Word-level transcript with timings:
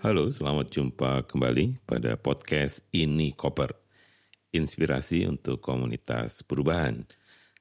Halo, 0.00 0.32
selamat 0.32 0.72
jumpa 0.72 1.28
kembali 1.28 1.84
pada 1.84 2.16
podcast 2.16 2.80
Ini 2.88 3.36
Koper. 3.36 3.76
Inspirasi 4.48 5.28
untuk 5.28 5.60
komunitas 5.60 6.40
perubahan. 6.40 7.04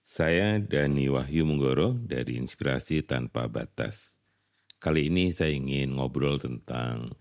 Saya 0.07 0.55
Dani 0.55 1.11
Wahyu 1.11 1.43
Munggoro 1.43 1.99
dari 1.99 2.39
Inspirasi 2.39 3.03
Tanpa 3.03 3.51
Batas. 3.51 4.23
Kali 4.79 5.11
ini 5.11 5.35
saya 5.35 5.51
ingin 5.51 5.99
ngobrol 5.99 6.39
tentang 6.39 7.11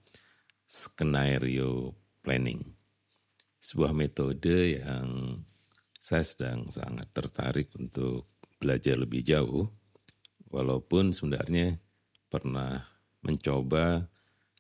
skenario 0.62 1.98
planning. 2.23 2.62
Sebuah 3.59 3.91
metode 3.91 4.79
yang 4.79 5.43
saya 5.98 6.22
sedang 6.22 6.63
sangat 6.71 7.11
tertarik 7.11 7.75
untuk 7.75 8.30
belajar 8.63 8.94
lebih 8.94 9.27
jauh, 9.27 9.66
walaupun 10.46 11.11
sebenarnya 11.11 11.82
pernah 12.30 12.86
mencoba 13.27 14.14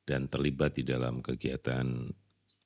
dan 0.08 0.24
terlibat 0.32 0.80
di 0.80 0.88
dalam 0.88 1.20
kegiatan 1.20 2.08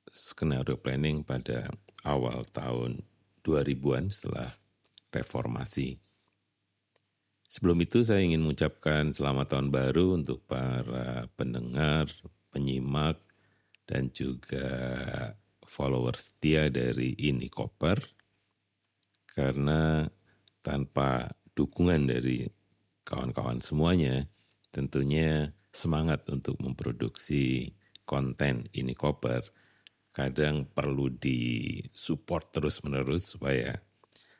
skenario 0.07 0.79
planning 0.79 1.27
pada 1.27 1.67
awal 2.07 2.47
tahun 2.47 3.03
2000-an 3.43 4.07
setelah 4.07 4.55
reformasi. 5.11 5.99
Sebelum 7.51 7.83
itu 7.83 8.01
saya 8.01 8.23
ingin 8.23 8.41
mengucapkan 8.41 9.11
selamat 9.11 9.53
tahun 9.53 9.69
baru 9.69 10.15
untuk 10.15 10.47
para 10.47 11.27
pendengar, 11.35 12.07
penyimak, 12.49 13.19
dan 13.83 14.09
juga 14.09 14.65
followers 15.61 16.33
setia 16.33 16.71
dari 16.71 17.13
Ini 17.13 17.45
Koper. 17.51 17.99
Karena 19.37 20.07
tanpa 20.65 21.29
dukungan 21.53 22.09
dari 22.09 22.47
kawan-kawan 23.05 23.61
semuanya, 23.61 24.25
tentunya 24.73 25.53
semangat 25.73 26.29
untuk 26.29 26.61
memproduksi 26.61 27.73
konten 28.05 28.69
ini 28.77 28.93
koper 28.93 29.41
kadang 30.13 30.69
perlu 30.69 31.09
disupport 31.09 32.45
terus-menerus 32.53 33.33
supaya 33.33 33.73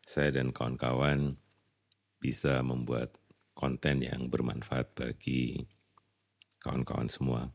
saya 0.05 0.29
dan 0.29 0.53
kawan-kawan 0.53 1.33
bisa 2.21 2.61
membuat 2.61 3.17
konten 3.57 4.05
yang 4.05 4.29
bermanfaat 4.29 4.93
bagi 4.93 5.65
kawan-kawan 6.61 7.09
semua. 7.09 7.49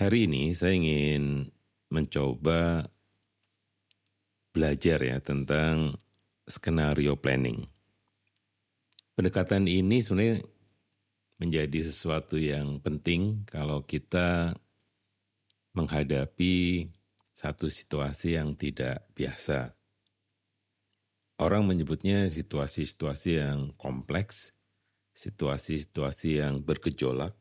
Hari 0.00 0.24
ini 0.24 0.56
saya 0.56 0.80
ingin 0.80 1.52
mencoba 1.92 2.88
belajar 4.50 4.98
ya 5.04 5.20
tentang 5.20 6.00
skenario 6.48 7.20
planning. 7.20 7.68
Pendekatan 9.14 9.68
ini 9.68 10.00
sebenarnya 10.00 10.40
menjadi 11.40 11.80
sesuatu 11.80 12.36
yang 12.36 12.84
penting 12.84 13.48
kalau 13.48 13.80
kita 13.88 14.52
menghadapi 15.72 16.86
satu 17.32 17.72
situasi 17.72 18.36
yang 18.36 18.52
tidak 18.52 19.08
biasa. 19.16 19.72
Orang 21.40 21.64
menyebutnya 21.64 22.28
situasi-situasi 22.28 23.40
yang 23.40 23.72
kompleks, 23.80 24.52
situasi-situasi 25.16 26.44
yang 26.44 26.60
bergejolak 26.60 27.32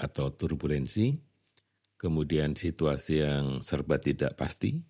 atau 0.00 0.32
turbulensi, 0.32 1.20
kemudian 2.00 2.56
situasi 2.56 3.20
yang 3.20 3.60
serba 3.60 4.00
tidak 4.00 4.32
pasti 4.40 4.80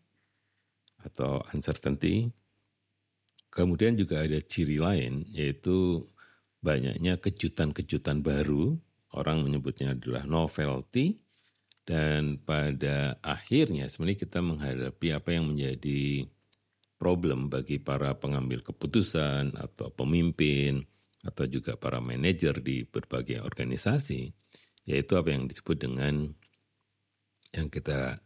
atau 1.03 1.43
uncertainty. 1.51 2.31
Kemudian 3.51 3.99
juga 3.99 4.23
ada 4.23 4.39
ciri 4.39 4.79
lain 4.79 5.27
yaitu 5.35 6.07
banyaknya 6.61 7.17
kejutan-kejutan 7.21 8.21
baru, 8.21 8.77
orang 9.17 9.45
menyebutnya 9.45 9.97
adalah 9.97 10.25
novelty, 10.29 11.21
dan 11.85 12.39
pada 12.39 13.19
akhirnya 13.25 13.91
sebenarnya 13.91 14.21
kita 14.29 14.39
menghadapi 14.45 15.09
apa 15.11 15.29
yang 15.35 15.51
menjadi 15.51 16.29
problem 17.01 17.49
bagi 17.49 17.81
para 17.81 18.13
pengambil 18.21 18.61
keputusan 18.61 19.57
atau 19.57 19.89
pemimpin 19.89 20.85
atau 21.25 21.49
juga 21.49 21.81
para 21.81 21.99
manajer 21.99 22.61
di 22.61 22.85
berbagai 22.85 23.41
organisasi, 23.41 24.29
yaitu 24.85 25.13
apa 25.17 25.33
yang 25.33 25.49
disebut 25.49 25.77
dengan 25.81 26.29
yang 27.51 27.67
kita 27.67 28.21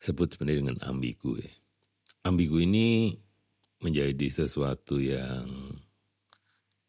sebut 0.00 0.34
sebenarnya 0.34 0.70
dengan 0.70 0.78
ambigu. 0.86 1.38
Ya. 1.42 1.52
Ambigu 2.24 2.62
ini 2.62 3.14
menjadi 3.82 4.26
sesuatu 4.32 4.98
yang 4.98 5.76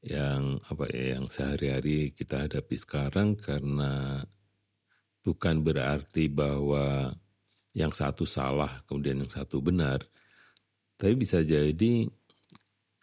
yang 0.05 0.61
apa 0.69 0.85
ya 0.93 1.17
yang 1.17 1.25
sehari-hari 1.25 2.13
kita 2.13 2.45
hadapi 2.45 2.75
sekarang 2.77 3.33
karena 3.33 4.21
bukan 5.25 5.65
berarti 5.65 6.29
bahwa 6.29 7.11
yang 7.73 7.89
satu 7.89 8.23
salah 8.23 8.85
kemudian 8.85 9.25
yang 9.25 9.31
satu 9.31 9.59
benar 9.59 10.05
tapi 10.97 11.13
bisa 11.13 11.45
jadi 11.45 12.09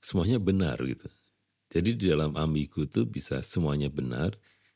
semuanya 0.03 0.43
benar 0.43 0.83
gitu. 0.83 1.07
Jadi 1.71 1.91
di 1.99 2.05
dalam 2.11 2.35
ambigu 2.39 2.87
itu 2.87 3.03
bisa 3.07 3.43
semuanya 3.43 3.91
benar 3.91 4.35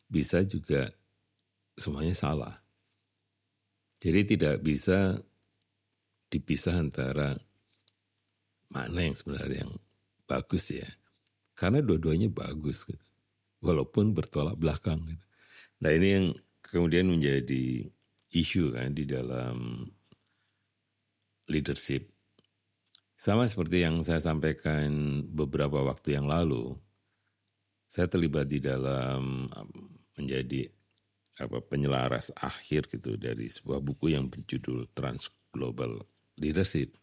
bisa 0.08 0.42
juga 0.42 0.90
semuanya 1.78 2.14
salah. 2.16 2.54
Jadi 3.98 4.34
tidak 4.34 4.62
bisa 4.62 5.18
dipisah 6.30 6.78
antara 6.78 7.38
mana 8.70 9.00
yang 9.00 9.16
sebenarnya 9.16 9.64
yang 9.66 9.74
bagus 10.28 10.70
ya 10.70 10.86
karena 11.58 11.82
dua-duanya 11.82 12.30
bagus 12.30 12.86
gitu. 12.86 13.02
Walaupun 13.58 14.14
bertolak 14.14 14.54
belakang 14.54 15.02
gitu. 15.02 15.26
Nah 15.82 15.90
ini 15.90 16.08
yang 16.14 16.26
kemudian 16.62 17.10
menjadi 17.10 17.90
isu 18.30 18.78
kan 18.78 18.94
di 18.94 19.02
dalam 19.02 19.82
leadership. 21.50 22.06
Sama 23.18 23.50
seperti 23.50 23.82
yang 23.82 23.98
saya 24.06 24.22
sampaikan 24.22 24.86
beberapa 25.26 25.82
waktu 25.82 26.14
yang 26.14 26.30
lalu, 26.30 26.78
saya 27.90 28.06
terlibat 28.06 28.46
di 28.46 28.62
dalam 28.62 29.50
um, 29.50 29.70
menjadi 30.14 30.70
apa 31.42 31.58
penyelaras 31.58 32.30
akhir 32.38 32.86
gitu 32.86 33.18
dari 33.18 33.50
sebuah 33.50 33.82
buku 33.82 34.14
yang 34.14 34.30
berjudul 34.30 34.86
Trans 34.94 35.30
Global 35.50 35.98
Leadership 36.38 36.94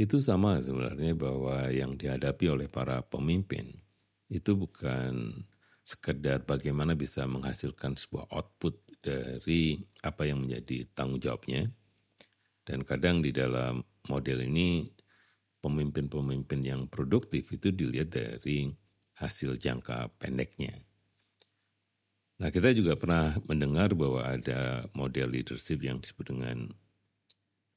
itu 0.00 0.16
sama 0.16 0.56
sebenarnya 0.64 1.12
bahwa 1.12 1.68
yang 1.68 1.92
dihadapi 1.92 2.48
oleh 2.48 2.72
para 2.72 3.04
pemimpin 3.04 3.76
itu 4.32 4.56
bukan 4.56 5.44
sekedar 5.84 6.48
bagaimana 6.48 6.96
bisa 6.96 7.28
menghasilkan 7.28 8.00
sebuah 8.00 8.32
output 8.32 8.80
dari 9.04 9.76
apa 10.00 10.24
yang 10.24 10.48
menjadi 10.48 10.88
tanggung 10.96 11.20
jawabnya. 11.20 11.68
Dan 12.64 12.88
kadang 12.88 13.20
di 13.20 13.28
dalam 13.28 13.84
model 14.08 14.40
ini 14.48 14.88
pemimpin-pemimpin 15.60 16.60
yang 16.64 16.88
produktif 16.88 17.52
itu 17.52 17.68
dilihat 17.68 18.16
dari 18.16 18.72
hasil 19.20 19.60
jangka 19.60 20.16
pendeknya. 20.16 20.72
Nah 22.40 22.48
kita 22.48 22.72
juga 22.72 22.96
pernah 22.96 23.36
mendengar 23.44 23.92
bahwa 23.92 24.24
ada 24.24 24.88
model 24.96 25.28
leadership 25.28 25.84
yang 25.84 26.00
disebut 26.00 26.32
dengan 26.32 26.72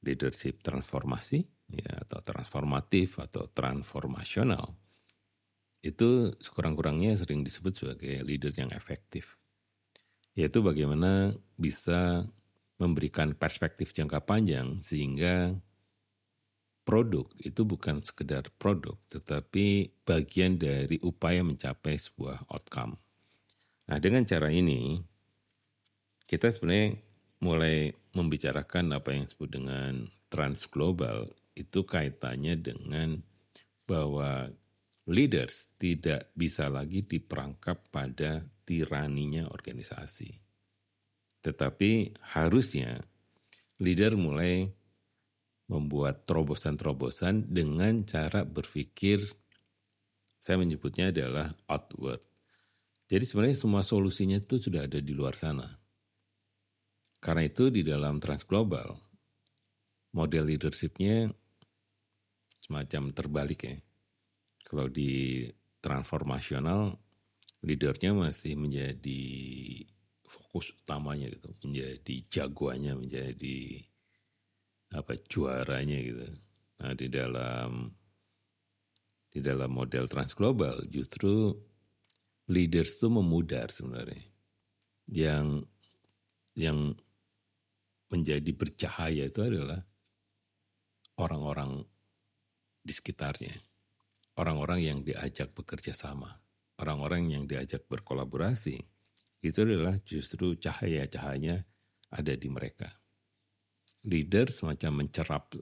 leadership 0.00 0.64
transformasi 0.64 1.53
ya 1.72 2.04
atau 2.04 2.20
transformatif 2.20 3.22
atau 3.22 3.48
transformasional 3.48 4.76
itu 5.84 6.32
sekurang-kurangnya 6.40 7.12
sering 7.12 7.44
disebut 7.44 7.76
sebagai 7.76 8.24
leader 8.24 8.56
yang 8.56 8.72
efektif. 8.72 9.36
Yaitu 10.32 10.64
bagaimana 10.64 11.36
bisa 11.60 12.24
memberikan 12.80 13.36
perspektif 13.36 13.92
jangka 13.92 14.24
panjang 14.24 14.80
sehingga 14.80 15.54
produk 16.88 17.28
itu 17.40 17.62
bukan 17.64 18.02
sekedar 18.04 18.48
produk 18.60 18.96
tetapi 19.12 19.94
bagian 20.04 20.58
dari 20.58 20.98
upaya 21.04 21.44
mencapai 21.44 21.94
sebuah 21.94 22.48
outcome. 22.50 22.98
Nah, 23.84 24.00
dengan 24.00 24.24
cara 24.24 24.48
ini 24.48 24.98
kita 26.24 26.48
sebenarnya 26.48 26.96
mulai 27.44 27.92
membicarakan 28.16 28.96
apa 28.96 29.12
yang 29.12 29.28
disebut 29.28 29.50
dengan 29.52 30.08
transglobal 30.32 31.28
itu 31.54 31.86
kaitannya 31.86 32.58
dengan 32.58 33.22
bahwa 33.86 34.50
leaders 35.06 35.74
tidak 35.78 36.32
bisa 36.34 36.66
lagi 36.66 37.06
diperangkap 37.06 37.90
pada 37.94 38.42
tiraninya 38.64 39.48
organisasi. 39.48 40.30
Tetapi 41.44 42.16
harusnya 42.36 43.04
leader 43.78 44.16
mulai 44.16 44.64
membuat 45.68 46.28
terobosan-terobosan 46.28 47.48
dengan 47.48 48.04
cara 48.04 48.44
berpikir 48.44 49.20
saya 50.36 50.60
menyebutnya 50.60 51.08
adalah 51.08 51.56
outward. 51.72 52.20
Jadi 53.08 53.24
sebenarnya 53.24 53.56
semua 53.56 53.80
solusinya 53.80 54.36
itu 54.36 54.60
sudah 54.60 54.84
ada 54.84 55.00
di 55.00 55.12
luar 55.16 55.36
sana. 55.36 55.64
Karena 57.20 57.48
itu 57.48 57.72
di 57.72 57.80
dalam 57.80 58.20
transglobal, 58.20 58.92
model 60.12 60.44
leadershipnya 60.44 61.32
semacam 62.64 63.12
terbalik 63.12 63.60
ya. 63.68 63.76
Kalau 64.64 64.88
di 64.88 65.44
transformasional 65.84 66.96
leadernya 67.60 68.16
masih 68.16 68.56
menjadi 68.56 69.22
fokus 70.24 70.72
utamanya 70.72 71.28
gitu, 71.28 71.52
menjadi 71.60 72.14
jagoannya, 72.32 72.96
menjadi 72.96 73.84
apa 74.96 75.12
juaranya 75.28 75.98
gitu. 76.00 76.24
Nah 76.80 76.96
di 76.96 77.06
dalam 77.12 77.92
di 79.28 79.42
dalam 79.44 79.68
model 79.68 80.08
transglobal 80.08 80.88
justru 80.88 81.52
leaders 82.48 82.96
itu 82.96 83.08
memudar 83.12 83.68
sebenarnya. 83.68 84.24
Yang 85.12 85.68
yang 86.56 86.96
menjadi 88.08 88.50
bercahaya 88.54 89.26
itu 89.28 89.40
adalah 89.42 89.82
orang-orang 91.18 91.82
di 92.84 92.92
sekitarnya. 92.92 93.56
Orang-orang 94.36 94.84
yang 94.84 94.98
diajak 95.00 95.56
bekerja 95.56 95.96
sama. 95.96 96.28
Orang-orang 96.76 97.32
yang 97.32 97.44
diajak 97.48 97.88
berkolaborasi. 97.88 98.76
Itu 99.40 99.64
adalah 99.64 99.96
justru 100.04 100.54
cahaya-cahayanya 100.60 101.64
ada 102.12 102.32
di 102.36 102.48
mereka. 102.52 102.92
Leader 104.04 104.52
semacam 104.52 105.04
mencerap 105.04 105.56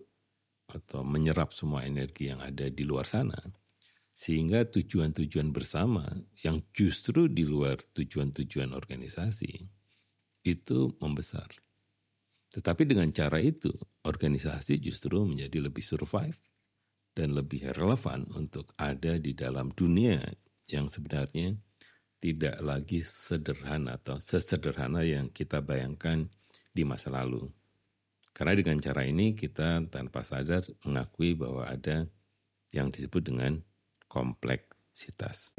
atau 0.73 1.01
menyerap 1.07 1.55
semua 1.55 1.87
energi 1.87 2.33
yang 2.33 2.43
ada 2.43 2.67
di 2.67 2.83
luar 2.83 3.07
sana 3.07 3.39
sehingga 4.13 4.69
tujuan-tujuan 4.69 5.49
bersama 5.57 6.05
yang 6.45 6.61
justru 6.77 7.33
di 7.33 7.49
luar 7.49 7.81
tujuan-tujuan 7.81 8.77
organisasi 8.77 9.53
itu 10.45 10.79
membesar. 11.01 11.49
Tetapi 12.53 12.85
dengan 12.85 13.09
cara 13.09 13.41
itu, 13.41 13.73
organisasi 14.05 14.77
justru 14.85 15.25
menjadi 15.25 15.65
lebih 15.65 15.81
survive 15.81 16.37
dan 17.13 17.37
lebih 17.37 17.73
relevan 17.77 18.29
untuk 18.33 18.73
ada 18.81 19.21
di 19.21 19.37
dalam 19.37 19.73
dunia 19.73 20.21
yang 20.69 20.89
sebenarnya 20.89 21.57
tidak 22.23 22.57
lagi 22.63 23.03
sederhana 23.03 23.99
atau 23.99 24.17
sesederhana 24.23 25.03
yang 25.03 25.29
kita 25.29 25.61
bayangkan 25.61 26.31
di 26.71 26.87
masa 26.87 27.13
lalu. 27.13 27.51
Karena 28.33 28.57
dengan 28.57 28.81
cara 28.81 29.05
ini 29.05 29.37
kita 29.37 29.85
tanpa 29.93 30.25
sadar 30.25 30.65
mengakui 30.89 31.37
bahwa 31.37 31.69
ada 31.69 32.09
yang 32.73 32.89
disebut 32.89 33.29
dengan 33.29 33.61
kompleksitas. 34.09 35.53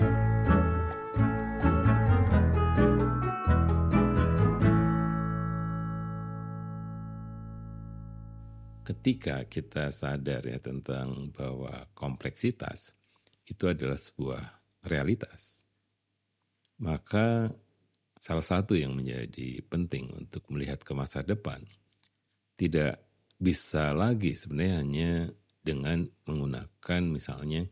Ketika 8.84 9.48
kita 9.48 9.88
sadar 9.96 10.44
ya 10.44 10.60
tentang 10.60 11.32
bahwa 11.32 11.88
kompleksitas 11.96 13.00
itu 13.48 13.72
adalah 13.72 13.96
sebuah 13.96 14.44
realitas, 14.84 15.64
maka 16.84 17.48
salah 18.20 18.44
satu 18.44 18.76
yang 18.76 18.92
menjadi 18.92 19.64
penting 19.72 20.12
untuk 20.12 20.44
melihat 20.52 20.84
ke 20.84 20.92
masa 20.92 21.24
depan 21.24 21.64
tidak 22.60 23.00
bisa 23.40 23.96
lagi 23.96 24.36
sebenarnya 24.36 24.76
hanya 24.80 25.12
dengan 25.64 26.04
menggunakan 26.28 27.02
misalnya 27.08 27.64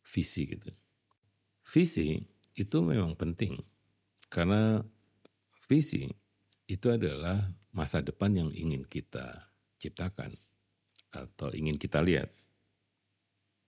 visi 0.00 0.48
gitu. 0.48 0.72
Visi 1.64 2.20
itu 2.56 2.76
memang 2.80 3.16
penting 3.16 3.60
karena 4.32 4.80
visi 5.68 6.08
itu 6.68 6.88
adalah 6.88 7.52
masa 7.76 8.00
depan 8.00 8.32
yang 8.32 8.50
ingin 8.52 8.84
kita 8.88 9.52
ciptakan 9.76 10.43
atau 11.14 11.54
ingin 11.54 11.78
kita 11.78 12.02
lihat. 12.02 12.30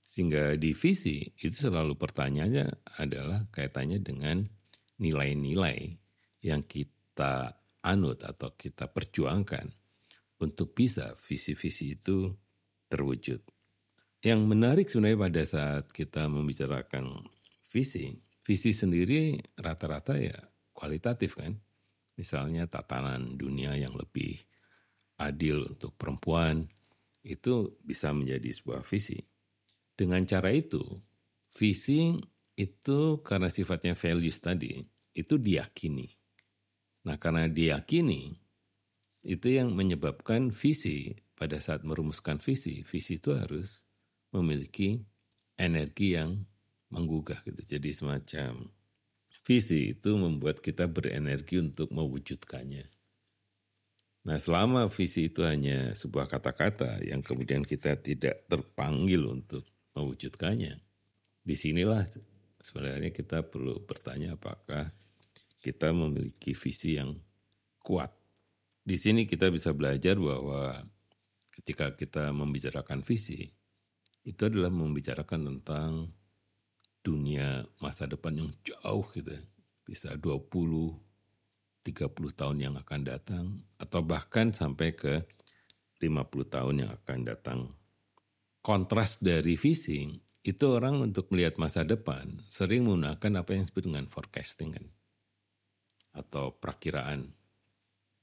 Sehingga 0.03 0.55
di 0.59 0.73
visi 0.73 1.23
itu 1.39 1.71
selalu 1.71 1.95
pertanyaannya 1.99 2.99
adalah 2.99 3.47
kaitannya 3.53 4.01
dengan 4.01 4.43
nilai-nilai 5.03 5.79
yang 6.47 6.65
kita 6.65 7.53
anut 7.85 8.23
atau 8.27 8.55
kita 8.55 8.91
perjuangkan 8.91 9.67
untuk 10.43 10.73
bisa 10.77 11.15
visi-visi 11.17 11.97
itu 11.97 12.33
terwujud. 12.91 13.41
Yang 14.25 14.41
menarik 14.43 14.87
sebenarnya 14.89 15.21
pada 15.21 15.43
saat 15.47 15.85
kita 15.93 16.27
membicarakan 16.27 17.29
visi, 17.71 18.17
visi 18.43 18.73
sendiri 18.73 19.37
rata-rata 19.61 20.17
ya 20.19 20.37
kualitatif 20.73 21.39
kan. 21.39 21.55
Misalnya 22.17 22.65
tatanan 22.65 23.37
dunia 23.37 23.77
yang 23.77 23.93
lebih 23.93 24.41
adil 25.21 25.69
untuk 25.69 25.93
perempuan, 26.01 26.65
itu 27.27 27.75
bisa 27.83 28.15
menjadi 28.15 28.47
sebuah 28.55 28.87
visi. 28.87 29.19
Dengan 29.99 30.23
cara 30.23 30.55
itu, 30.55 30.81
visi 31.51 32.15
itu 32.55 33.01
karena 33.27 33.51
sifatnya 33.51 33.99
values 33.99 34.39
tadi, 34.39 34.79
itu 35.13 35.35
diyakini. 35.35 36.07
Nah 37.11 37.19
karena 37.19 37.51
diyakini, 37.51 38.31
itu 39.27 39.49
yang 39.51 39.75
menyebabkan 39.75 40.55
visi 40.55 41.19
pada 41.35 41.59
saat 41.59 41.83
merumuskan 41.83 42.39
visi, 42.39 42.87
visi 42.87 43.19
itu 43.19 43.35
harus 43.35 43.83
memiliki 44.31 45.03
energi 45.59 46.15
yang 46.15 46.47
menggugah 46.95 47.43
gitu. 47.43 47.77
Jadi 47.77 47.91
semacam 47.91 48.71
visi 49.43 49.95
itu 49.95 50.15
membuat 50.15 50.63
kita 50.63 50.87
berenergi 50.87 51.59
untuk 51.59 51.91
mewujudkannya. 51.91 52.96
Nah 54.27 54.43
selama 54.43 54.91
visi 54.91 55.31
itu 55.31 55.47
hanya 55.47 55.95
sebuah 55.95 56.27
kata-kata 56.27 56.99
yang 57.07 57.23
kemudian 57.23 57.63
kita 57.63 57.95
tidak 58.03 58.51
terpanggil 58.51 59.23
untuk 59.31 59.63
mewujudkannya, 59.95 60.83
di 61.47 61.55
sinilah 61.55 62.03
sebenarnya 62.59 63.15
kita 63.15 63.47
perlu 63.47 63.79
bertanya 63.87 64.35
apakah 64.35 64.91
kita 65.63 65.95
memiliki 65.95 66.59
visi 66.59 66.99
yang 66.99 67.15
kuat. 67.79 68.11
Di 68.83 68.99
sini 68.99 69.31
kita 69.31 69.47
bisa 69.55 69.71
belajar 69.71 70.19
bahwa 70.19 70.83
ketika 71.55 71.95
kita 71.95 72.35
membicarakan 72.35 73.07
visi, 73.07 73.47
itu 74.27 74.43
adalah 74.43 74.75
membicarakan 74.75 75.55
tentang 75.55 76.11
dunia 76.99 77.63
masa 77.79 78.11
depan 78.11 78.43
yang 78.43 78.51
jauh 78.67 79.07
gitu 79.15 79.31
ya. 79.31 79.43
Bisa 79.87 80.19
20, 80.19 81.06
30 81.87 82.11
tahun 82.35 82.59
yang 82.59 82.75
akan 82.75 83.01
datang 83.07 83.63
atau 83.79 84.03
bahkan 84.03 84.51
sampai 84.51 84.99
ke 84.99 85.23
50 86.03 86.51
tahun 86.51 86.75
yang 86.83 86.91
akan 86.91 87.19
datang. 87.23 87.61
Kontras 88.59 89.23
dari 89.23 89.55
visi 89.55 90.11
itu 90.43 90.65
orang 90.67 90.99
untuk 90.99 91.31
melihat 91.31 91.63
masa 91.63 91.87
depan 91.87 92.43
sering 92.51 92.87
menggunakan 92.87 93.43
apa 93.43 93.51
yang 93.55 93.63
disebut 93.63 93.85
dengan 93.87 94.07
forecasting 94.11 94.75
kan 94.75 94.87
atau 96.19 96.59
perakiraan. 96.59 97.31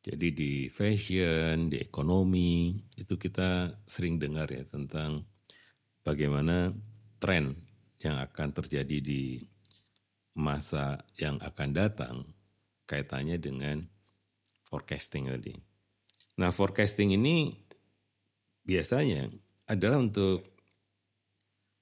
Jadi 0.04 0.36
di 0.36 0.68
fashion, 0.68 1.72
di 1.72 1.80
ekonomi 1.80 2.76
itu 3.00 3.16
kita 3.16 3.80
sering 3.88 4.20
dengar 4.20 4.52
ya 4.52 4.68
tentang 4.68 5.24
bagaimana 6.04 6.76
tren 7.24 7.56
yang 8.04 8.20
akan 8.20 8.52
terjadi 8.52 9.00
di 9.00 9.40
masa 10.36 11.00
yang 11.16 11.40
akan 11.40 11.70
datang 11.72 12.16
kaitannya 12.86 13.38
dengan 13.40 13.84
forecasting 14.68 15.30
tadi. 15.30 15.54
Nah, 16.40 16.50
forecasting 16.50 17.14
ini 17.14 17.54
biasanya 18.66 19.30
adalah 19.70 20.02
untuk 20.02 20.54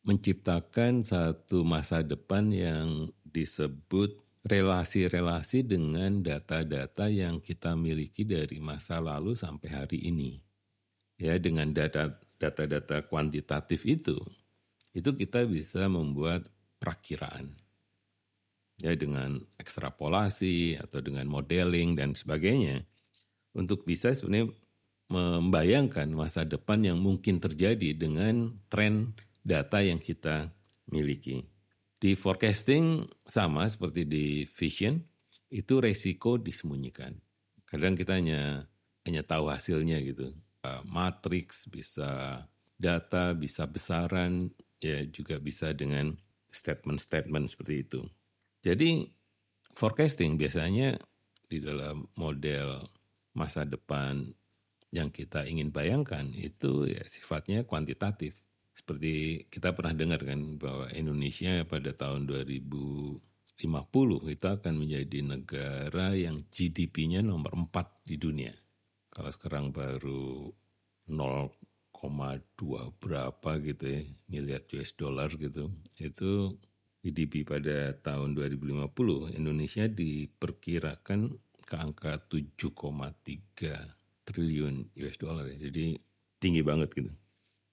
menciptakan 0.01 1.05
satu 1.05 1.61
masa 1.61 2.01
depan 2.01 2.49
yang 2.49 3.13
disebut 3.21 4.17
relasi-relasi 4.41 5.61
dengan 5.61 6.25
data-data 6.25 7.05
yang 7.07 7.37
kita 7.37 7.77
miliki 7.77 8.25
dari 8.25 8.57
masa 8.57 8.97
lalu 8.97 9.37
sampai 9.37 9.69
hari 9.69 9.99
ini. 10.09 10.41
Ya, 11.21 11.37
dengan 11.37 11.69
data 11.69 12.09
data-data 12.41 13.05
kuantitatif 13.05 13.85
itu, 13.85 14.17
itu 14.97 15.09
kita 15.13 15.45
bisa 15.45 15.85
membuat 15.85 16.49
perakiraan. 16.81 17.60
Ya 18.81 18.97
dengan 18.97 19.45
ekstrapolasi 19.61 20.81
atau 20.81 21.05
dengan 21.05 21.29
modeling 21.29 21.93
dan 21.93 22.17
sebagainya 22.17 22.81
untuk 23.53 23.85
bisa 23.85 24.09
sebenarnya 24.09 24.49
membayangkan 25.11 26.09
masa 26.09 26.47
depan 26.47 26.81
yang 26.81 26.97
mungkin 26.97 27.37
terjadi 27.37 27.93
dengan 27.93 28.57
tren 28.73 29.13
data 29.45 29.85
yang 29.85 30.01
kita 30.01 30.49
miliki. 30.89 31.45
Di 32.01 32.17
forecasting 32.17 33.05
sama 33.27 33.69
seperti 33.69 34.09
di 34.09 34.49
vision, 34.49 34.97
itu 35.53 35.77
resiko 35.77 36.41
disembunyikan. 36.41 37.13
Kadang 37.69 37.93
kita 37.93 38.17
hanya 38.17 38.65
hanya 39.05 39.21
tahu 39.21 39.51
hasilnya 39.51 40.01
gitu. 40.01 40.33
Matriks, 40.87 41.69
bisa 41.69 42.41
data, 42.79 43.37
bisa 43.37 43.69
besaran, 43.69 44.49
ya 44.81 45.05
juga 45.05 45.37
bisa 45.37 45.69
dengan 45.75 46.17
statement-statement 46.49 47.45
seperti 47.51 47.75
itu. 47.85 48.01
Jadi 48.61 49.09
forecasting 49.73 50.37
biasanya 50.37 51.01
di 51.49 51.57
dalam 51.59 52.07
model 52.15 52.85
masa 53.33 53.65
depan 53.65 54.29
yang 54.91 55.09
kita 55.09 55.47
ingin 55.47 55.71
bayangkan 55.71 56.29
itu 56.35 56.87
ya 56.87 57.01
sifatnya 57.07 57.63
kuantitatif. 57.63 58.37
Seperti 58.71 59.45
kita 59.51 59.75
pernah 59.75 59.95
dengar 59.95 60.23
kan 60.23 60.59
bahwa 60.59 60.87
Indonesia 60.91 61.63
pada 61.67 61.91
tahun 61.95 62.27
2050 62.27 63.19
itu 64.31 64.47
akan 64.47 64.73
menjadi 64.75 65.19
negara 65.23 66.15
yang 66.15 66.35
GDP-nya 66.39 67.23
nomor 67.23 67.55
4 67.55 68.07
di 68.07 68.15
dunia. 68.19 68.53
Kalau 69.11 69.31
sekarang 69.31 69.75
baru 69.75 70.51
0,2 71.11 71.51
berapa 72.99 73.51
gitu 73.59 73.83
ya, 73.83 74.01
miliar 74.31 74.63
US 74.71 74.95
dollar 74.95 75.27
gitu. 75.35 75.71
Itu 75.99 76.55
GDP 77.01 77.41
pada 77.41 77.97
tahun 77.97 78.37
2050 78.37 79.33
Indonesia 79.33 79.89
diperkirakan 79.89 81.19
ke 81.65 81.75
angka 81.75 82.21
7,3 82.29 82.77
triliun 84.21 84.93
US 85.01 85.17
dollar 85.17 85.49
ya. 85.49 85.57
Jadi 85.69 85.97
tinggi 86.37 86.61
banget 86.61 86.93
gitu. 86.93 87.11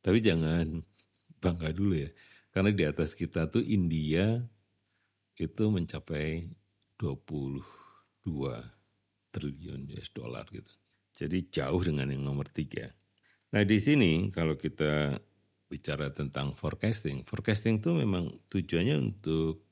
Tapi 0.01 0.19
jangan 0.25 0.81
bangga 1.39 1.71
dulu 1.77 1.95
ya. 2.01 2.11
Karena 2.49 2.73
di 2.73 2.85
atas 2.89 3.13
kita 3.13 3.53
tuh 3.53 3.61
India 3.61 4.41
itu 5.37 5.65
mencapai 5.71 6.49
22 6.97 7.63
triliun 9.31 9.81
US 9.93 10.11
dollar 10.11 10.49
gitu. 10.49 10.73
Jadi 11.13 11.53
jauh 11.53 11.83
dengan 11.85 12.09
yang 12.09 12.25
nomor 12.25 12.49
tiga. 12.49 12.89
Nah 13.53 13.63
di 13.65 13.79
sini 13.81 14.33
kalau 14.33 14.57
kita 14.57 15.21
bicara 15.69 16.09
tentang 16.09 16.57
forecasting, 16.57 17.23
forecasting 17.29 17.79
itu 17.79 17.93
memang 17.93 18.33
tujuannya 18.49 18.97
untuk 18.99 19.69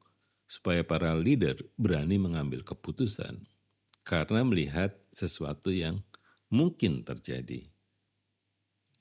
supaya 0.47 0.87
para 0.87 1.17
leader 1.17 1.59
berani 1.75 2.21
mengambil 2.21 2.63
keputusan 2.63 3.43
karena 4.07 4.47
melihat 4.47 4.95
sesuatu 5.11 5.75
yang 5.75 6.05
mungkin 6.53 7.03
terjadi. 7.03 7.67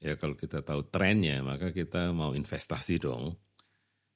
Ya 0.02 0.18
kalau 0.18 0.34
kita 0.34 0.66
tahu 0.66 0.90
trennya 0.90 1.46
maka 1.46 1.70
kita 1.70 2.10
mau 2.16 2.34
investasi 2.34 2.98
dong. 2.98 3.38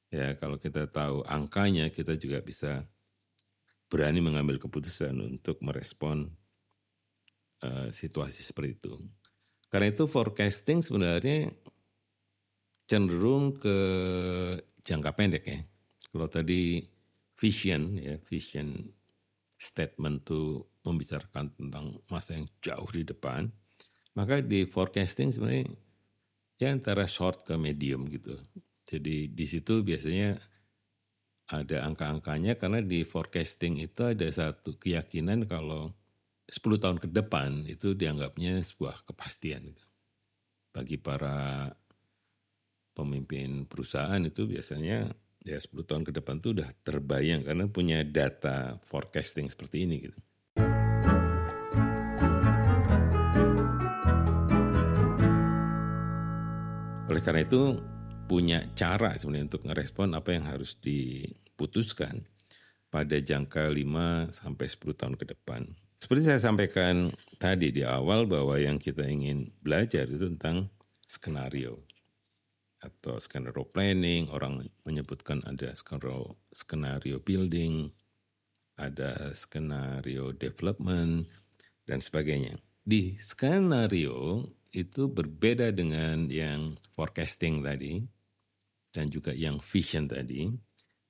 Ya 0.10 0.34
kalau 0.40 0.58
kita 0.58 0.90
tahu 0.90 1.22
angkanya 1.30 1.94
kita 1.94 2.18
juga 2.18 2.42
bisa 2.42 2.90
berani 3.90 4.22
mengambil 4.22 4.58
keputusan 4.58 5.14
untuk 5.22 5.62
merespon 5.62 6.30
uh, 7.62 7.90
situasi 7.94 8.42
seperti 8.42 8.82
itu. 8.82 8.94
Karena 9.70 9.94
itu 9.94 10.10
forecasting 10.10 10.82
sebenarnya 10.82 11.54
cenderung 12.90 13.54
ke 13.54 13.78
jangka 14.82 15.14
pendek 15.14 15.46
ya. 15.46 15.62
Kalau 16.10 16.26
tadi 16.26 16.82
vision 17.38 18.02
ya, 18.02 18.18
vision 18.18 18.74
statement 19.54 20.26
itu 20.26 20.66
membicarakan 20.82 21.54
tentang 21.54 22.02
masa 22.10 22.34
yang 22.34 22.50
jauh 22.66 22.90
di 22.90 23.06
depan, 23.06 23.46
maka 24.18 24.42
di 24.42 24.66
forecasting 24.66 25.30
sebenarnya 25.30 25.70
ya 26.58 26.74
antara 26.74 27.06
short 27.06 27.46
ke 27.46 27.54
medium 27.62 28.10
gitu. 28.10 28.34
Jadi 28.90 29.30
di 29.30 29.46
situ 29.46 29.86
biasanya 29.86 30.42
ada 31.50 31.86
angka-angkanya 31.86 32.58
karena 32.58 32.82
di 32.82 33.06
forecasting 33.06 33.78
itu 33.78 34.02
ada 34.02 34.26
satu 34.34 34.82
keyakinan 34.82 35.46
kalau 35.46 35.94
10 36.50 36.82
tahun 36.82 36.98
ke 36.98 37.08
depan 37.14 37.70
itu 37.70 37.94
dianggapnya 37.94 38.58
sebuah 38.66 39.06
kepastian. 39.06 39.70
Gitu. 39.70 39.86
Bagi 40.74 40.98
para 40.98 41.70
pemimpin 43.00 43.64
perusahaan 43.64 44.20
itu 44.20 44.44
biasanya 44.44 45.08
ya 45.48 45.58
10 45.58 45.88
tahun 45.88 46.04
ke 46.04 46.12
depan 46.20 46.44
itu 46.44 46.52
udah 46.52 46.70
terbayang 46.84 47.48
karena 47.48 47.66
punya 47.72 48.04
data 48.04 48.76
forecasting 48.84 49.48
seperti 49.48 49.88
ini 49.88 49.96
gitu. 50.04 50.20
Oleh 57.10 57.22
karena 57.26 57.42
itu 57.42 57.82
punya 58.30 58.62
cara 58.78 59.18
sebenarnya 59.18 59.50
untuk 59.50 59.66
ngerespon 59.66 60.14
apa 60.14 60.30
yang 60.38 60.46
harus 60.46 60.78
diputuskan 60.78 62.22
pada 62.94 63.18
jangka 63.18 63.66
5 63.74 64.30
sampai 64.30 64.66
10 64.70 64.94
tahun 64.94 65.16
ke 65.18 65.26
depan. 65.34 65.66
Seperti 66.00 66.30
saya 66.30 66.40
sampaikan 66.40 67.10
tadi 67.42 67.74
di 67.74 67.82
awal 67.82 68.30
bahwa 68.30 68.56
yang 68.62 68.78
kita 68.78 69.04
ingin 69.10 69.50
belajar 69.60 70.06
itu 70.06 70.30
tentang 70.30 70.70
skenario 71.10 71.89
atau 72.80 73.20
skenario 73.20 73.68
planning, 73.68 74.32
orang 74.32 74.64
menyebutkan 74.88 75.44
ada 75.44 75.76
skenario, 75.76 76.40
skenario 76.52 77.20
building, 77.20 77.92
ada 78.80 79.36
skenario 79.36 80.32
development, 80.32 81.28
dan 81.84 82.00
sebagainya. 82.00 82.56
Di 82.86 83.20
skenario 83.20 84.48
itu 84.72 85.10
berbeda 85.10 85.76
dengan 85.76 86.30
yang 86.32 86.78
forecasting 86.96 87.66
tadi, 87.66 88.00
dan 88.96 89.12
juga 89.12 89.36
yang 89.36 89.60
vision 89.60 90.08
tadi, 90.08 90.48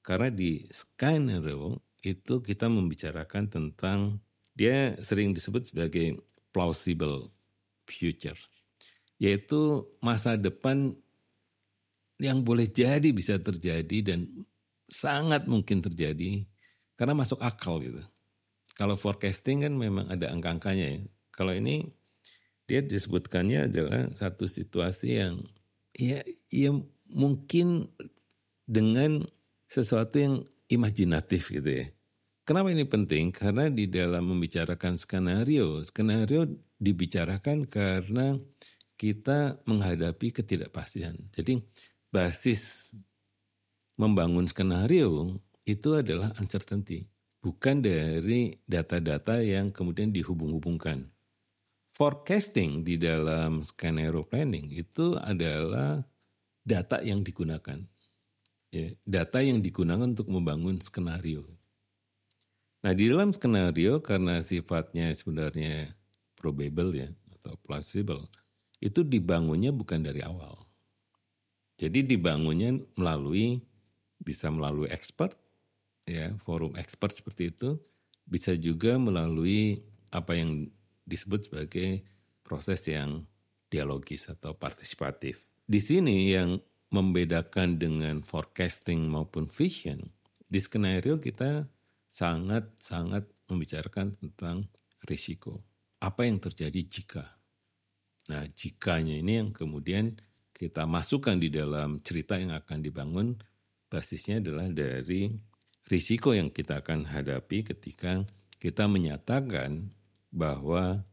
karena 0.01 0.31
di 0.33 0.65
skenario 0.71 1.79
itu 1.99 2.39
kita 2.39 2.71
membicarakan 2.71 3.51
tentang 3.51 4.23
dia 4.55 4.95
sering 5.03 5.35
disebut 5.35 5.69
sebagai 5.69 6.19
plausible 6.55 7.31
future, 7.85 8.39
yaitu 9.19 9.87
masa 9.99 10.39
depan 10.39 10.95
yang 12.19 12.43
boleh 12.43 12.67
jadi 12.67 13.09
bisa 13.15 13.39
terjadi 13.39 14.13
dan 14.13 14.27
sangat 14.91 15.47
mungkin 15.47 15.79
terjadi 15.79 16.43
karena 16.99 17.15
masuk 17.15 17.39
akal 17.39 17.79
gitu. 17.79 18.03
Kalau 18.75 18.99
forecasting 18.99 19.63
kan 19.63 19.73
memang 19.75 20.11
ada 20.11 20.31
angka-angkanya 20.31 20.99
ya. 20.99 21.01
Kalau 21.31 21.55
ini 21.55 21.87
dia 22.67 22.83
disebutkannya 22.83 23.71
adalah 23.71 24.11
satu 24.13 24.45
situasi 24.45 25.19
yang 25.19 25.39
ya, 25.95 26.21
ya 26.51 26.75
mungkin 27.09 27.87
dengan 28.67 29.23
sesuatu 29.65 30.15
yang 30.19 30.35
imajinatif 30.67 31.49
gitu 31.55 31.83
ya. 31.83 31.85
Kenapa 32.43 32.73
ini 32.73 32.85
penting? 32.85 33.29
Karena 33.29 33.69
di 33.69 33.85
dalam 33.85 34.25
membicarakan 34.25 34.97
skenario, 34.97 35.85
skenario 35.85 36.49
dibicarakan 36.81 37.69
karena 37.69 38.37
kita 38.99 39.61
menghadapi 39.69 40.33
ketidakpastian. 40.33 41.29
Jadi 41.31 41.61
basis 42.09 42.93
membangun 43.99 44.47
skenario 44.47 45.37
itu 45.67 45.93
adalah 45.93 46.33
uncertainty, 46.39 47.05
bukan 47.43 47.83
dari 47.83 48.57
data-data 48.65 49.43
yang 49.43 49.69
kemudian 49.69 50.09
dihubung-hubungkan. 50.09 51.11
Forecasting 51.91 52.87
di 52.87 52.95
dalam 52.95 53.59
skenario 53.59 54.23
planning 54.23 54.71
itu 54.71 55.19
adalah 55.19 55.99
data 56.63 57.03
yang 57.03 57.25
digunakan. 57.25 57.81
Ya, 58.69 58.93
data 59.03 59.41
yang 59.41 59.65
digunakan 59.65 60.05
untuk 60.05 60.29
membangun 60.29 60.77
skenario. 60.79 61.43
Nah 62.85 62.93
di 62.95 63.11
dalam 63.11 63.35
skenario 63.35 63.99
karena 63.99 64.39
sifatnya 64.39 65.11
sebenarnya 65.11 65.91
probable 66.39 66.95
ya 66.95 67.09
atau 67.35 67.59
plausible 67.59 68.29
itu 68.79 69.03
dibangunnya 69.03 69.75
bukan 69.75 69.99
dari 70.05 70.23
awal. 70.23 70.68
Jadi 71.79 72.03
dibangunnya 72.03 72.75
melalui 72.99 73.63
bisa 74.19 74.51
melalui 74.51 74.91
expert 74.91 75.39
ya 76.03 76.35
forum 76.43 76.75
expert 76.75 77.15
seperti 77.15 77.55
itu 77.55 77.79
bisa 78.27 78.51
juga 78.59 78.99
melalui 78.99 79.79
apa 80.11 80.35
yang 80.35 80.67
disebut 81.07 81.47
sebagai 81.47 82.03
proses 82.43 82.83
yang 82.85 83.23
dialogis 83.71 84.27
atau 84.27 84.51
partisipatif. 84.53 85.39
Di 85.63 85.79
sini 85.79 86.35
yang 86.35 86.59
membedakan 86.91 87.79
dengan 87.79 88.25
forecasting 88.25 89.07
maupun 89.07 89.47
vision 89.47 90.03
di 90.49 90.57
skenario 90.57 91.21
kita 91.21 91.69
sangat-sangat 92.09 93.29
membicarakan 93.45 94.17
tentang 94.17 94.65
risiko. 95.05 95.61
Apa 96.01 96.25
yang 96.25 96.41
terjadi 96.41 96.81
jika? 96.81 97.25
Nah, 98.33 98.45
jikanya 98.49 99.21
ini 99.21 99.41
yang 99.41 99.49
kemudian 99.53 100.17
kita 100.59 100.83
masukkan 100.83 101.39
di 101.39 101.47
dalam 101.47 102.03
cerita 102.03 102.35
yang 102.35 102.51
akan 102.51 102.83
dibangun, 102.83 103.39
basisnya 103.87 104.43
adalah 104.43 104.67
dari 104.67 105.31
risiko 105.87 106.35
yang 106.35 106.51
kita 106.51 106.83
akan 106.83 107.07
hadapi 107.07 107.63
ketika 107.63 108.27
kita 108.59 108.91
menyatakan 108.91 109.95
bahwa 110.35 111.07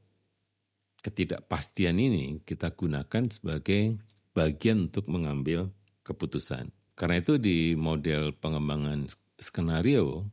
ketidakpastian 1.06 1.94
ini 2.02 2.42
kita 2.42 2.74
gunakan 2.74 3.30
sebagai 3.30 4.02
bagian 4.34 4.90
untuk 4.90 5.06
mengambil 5.06 5.70
keputusan. 6.02 6.74
Karena 6.98 7.22
itu 7.22 7.38
di 7.38 7.78
model 7.78 8.34
pengembangan 8.34 9.06
skenario 9.38 10.26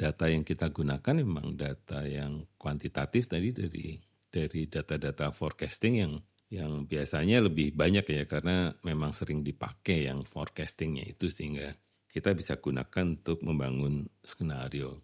data 0.00 0.32
yang 0.32 0.40
kita 0.40 0.72
gunakan 0.72 1.20
memang 1.20 1.52
data 1.52 2.08
yang 2.08 2.48
kuantitatif 2.56 3.28
tadi 3.28 3.52
dari 3.52 4.00
dari 4.32 4.64
data-data 4.64 5.28
forecasting 5.36 5.94
yang 6.00 6.16
yang 6.52 6.84
biasanya 6.84 7.48
lebih 7.48 7.72
banyak 7.72 8.04
ya 8.04 8.28
karena 8.28 8.76
memang 8.84 9.16
sering 9.16 9.40
dipakai 9.40 10.04
yang 10.04 10.20
forecastingnya 10.20 11.08
itu 11.08 11.32
sehingga 11.32 11.72
kita 12.12 12.36
bisa 12.36 12.60
gunakan 12.60 13.16
untuk 13.16 13.40
membangun 13.40 14.04
skenario. 14.20 15.00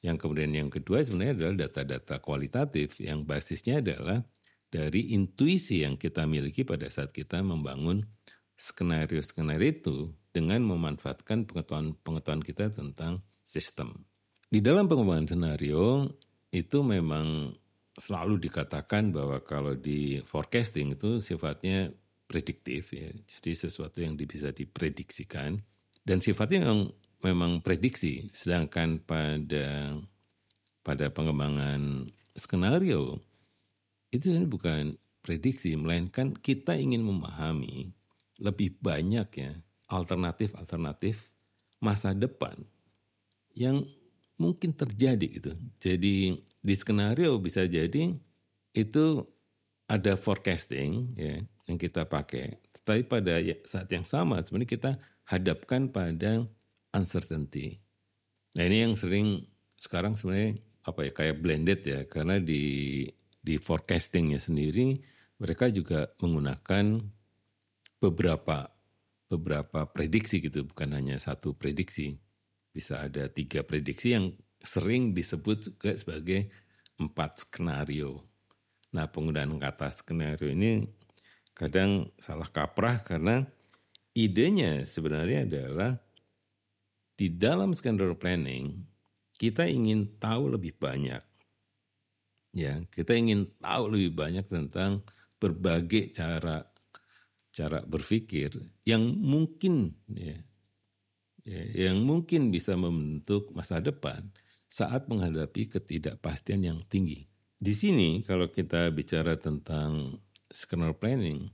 Yang 0.00 0.24
kemudian 0.24 0.56
yang 0.56 0.72
kedua 0.72 1.04
sebenarnya 1.04 1.36
adalah 1.36 1.68
data-data 1.68 2.24
kualitatif 2.24 3.04
yang 3.04 3.28
basisnya 3.28 3.84
adalah 3.84 4.24
dari 4.72 5.12
intuisi 5.12 5.84
yang 5.84 6.00
kita 6.00 6.24
miliki 6.24 6.64
pada 6.64 6.88
saat 6.88 7.12
kita 7.12 7.44
membangun 7.44 8.08
skenario-skenario 8.56 9.68
itu 9.68 9.96
dengan 10.32 10.64
memanfaatkan 10.64 11.44
pengetahuan-pengetahuan 11.44 12.40
kita 12.40 12.72
tentang 12.72 13.20
system. 13.44 14.08
Di 14.48 14.64
dalam 14.64 14.88
pengembangan 14.88 15.36
senario 15.36 16.08
itu 16.48 16.80
memang 16.80 17.52
selalu 17.96 18.40
dikatakan 18.40 19.12
bahwa 19.12 19.40
kalau 19.44 19.76
di 19.76 20.20
forecasting 20.24 20.96
itu 20.96 21.20
sifatnya 21.20 21.92
prediktif 22.24 22.96
ya. 22.96 23.12
Jadi 23.12 23.68
sesuatu 23.68 24.00
yang 24.00 24.16
bisa 24.16 24.48
diprediksikan 24.50 25.60
dan 26.02 26.18
sifatnya 26.24 26.72
yang 26.72 26.88
memang 27.20 27.60
prediksi. 27.60 28.32
Sedangkan 28.32 29.04
pada 29.04 29.96
pada 30.82 31.06
pengembangan 31.12 32.10
skenario 32.34 33.20
itu 34.10 34.28
sebenarnya 34.32 34.50
bukan 34.50 34.82
prediksi 35.22 35.78
melainkan 35.78 36.34
kita 36.34 36.74
ingin 36.74 37.06
memahami 37.06 37.94
lebih 38.42 38.74
banyak 38.82 39.28
ya 39.38 39.52
alternatif-alternatif 39.92 41.30
masa 41.78 42.16
depan 42.16 42.56
yang 43.54 43.84
mungkin 44.42 44.74
terjadi 44.74 45.26
gitu. 45.38 45.52
Jadi 45.78 46.34
di 46.42 46.74
skenario 46.74 47.38
bisa 47.38 47.62
jadi 47.62 48.10
itu 48.74 49.04
ada 49.86 50.18
forecasting 50.18 51.14
ya 51.14 51.38
yang 51.70 51.78
kita 51.78 52.02
pakai. 52.10 52.58
Tetapi 52.74 53.02
pada 53.06 53.38
ya, 53.38 53.54
saat 53.62 53.86
yang 53.94 54.02
sama 54.02 54.42
sebenarnya 54.42 54.70
kita 54.74 54.90
hadapkan 55.30 55.94
pada 55.94 56.42
uncertainty. 56.90 57.78
Nah 58.58 58.66
ini 58.66 58.84
yang 58.84 58.94
sering 58.98 59.46
sekarang 59.78 60.18
sebenarnya 60.18 60.58
apa 60.82 61.06
ya 61.06 61.12
kayak 61.14 61.38
blended 61.38 61.80
ya 61.86 62.00
karena 62.10 62.42
di 62.42 63.06
di 63.42 63.54
forecastingnya 63.58 64.38
sendiri 64.38 64.98
mereka 65.38 65.70
juga 65.70 66.10
menggunakan 66.18 67.02
beberapa 68.02 68.70
beberapa 69.30 69.86
prediksi 69.90 70.42
gitu 70.42 70.66
bukan 70.66 70.94
hanya 70.98 71.16
satu 71.18 71.54
prediksi 71.54 72.18
bisa 72.72 73.04
ada 73.04 73.28
tiga 73.28 73.60
prediksi 73.62 74.16
yang 74.16 74.32
sering 74.64 75.12
disebut 75.12 75.68
juga 75.68 75.92
sebagai 75.94 76.48
empat 76.96 77.46
skenario. 77.46 78.24
Nah 78.96 79.08
penggunaan 79.08 79.52
kata 79.60 79.92
skenario 79.92 80.48
ini 80.48 80.88
kadang 81.52 82.08
salah 82.16 82.48
kaprah 82.48 83.04
karena 83.04 83.44
idenya 84.16 84.84
sebenarnya 84.88 85.44
adalah 85.44 85.92
di 87.12 87.28
dalam 87.28 87.76
skenario 87.76 88.16
planning 88.16 88.88
kita 89.36 89.66
ingin 89.66 90.22
tahu 90.22 90.54
lebih 90.54 90.78
banyak. 90.78 91.20
Ya, 92.52 92.78
kita 92.92 93.16
ingin 93.16 93.48
tahu 93.58 93.96
lebih 93.96 94.12
banyak 94.12 94.44
tentang 94.44 95.02
berbagai 95.40 96.12
cara 96.14 96.62
cara 97.52 97.84
berpikir 97.84 98.54
yang 98.86 99.02
mungkin 99.02 99.92
ya, 100.08 100.38
ya 101.42 101.90
yang 101.90 102.02
mungkin 102.02 102.50
bisa 102.54 102.74
membentuk 102.78 103.50
masa 103.54 103.82
depan 103.82 104.30
saat 104.70 105.06
menghadapi 105.10 105.68
ketidakpastian 105.68 106.64
yang 106.64 106.78
tinggi. 106.88 107.28
Di 107.62 107.76
sini 107.76 108.24
kalau 108.24 108.50
kita 108.50 108.90
bicara 108.90 109.38
tentang 109.38 110.18
skenario 110.50 110.96
planning, 110.96 111.46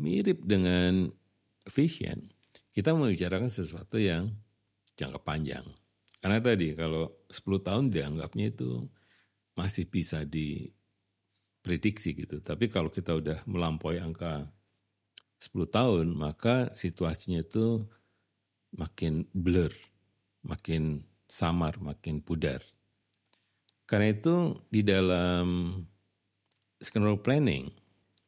mirip 0.00 0.42
dengan 0.42 1.12
vision, 1.68 2.32
kita 2.72 2.96
membicarakan 2.96 3.52
sesuatu 3.52 4.00
yang 4.00 4.32
jangka 4.96 5.20
panjang. 5.22 5.64
Karena 6.18 6.42
tadi 6.42 6.74
kalau 6.74 7.12
10 7.30 7.62
tahun 7.62 7.84
dianggapnya 7.92 8.50
itu 8.50 8.88
masih 9.54 9.86
bisa 9.86 10.26
diprediksi 10.26 12.12
gitu. 12.16 12.42
Tapi 12.42 12.66
kalau 12.66 12.90
kita 12.90 13.14
udah 13.14 13.44
melampaui 13.46 14.02
angka 14.02 14.50
10 15.38 15.68
tahun, 15.68 16.06
maka 16.16 16.72
situasinya 16.74 17.44
itu 17.44 17.84
makin 18.74 19.28
blur, 19.30 19.70
makin 20.42 21.06
samar, 21.30 21.78
makin 21.78 22.22
pudar. 22.22 22.62
Karena 23.86 24.10
itu 24.10 24.58
di 24.66 24.82
dalam 24.82 25.78
skenario 26.82 27.22
planning, 27.22 27.70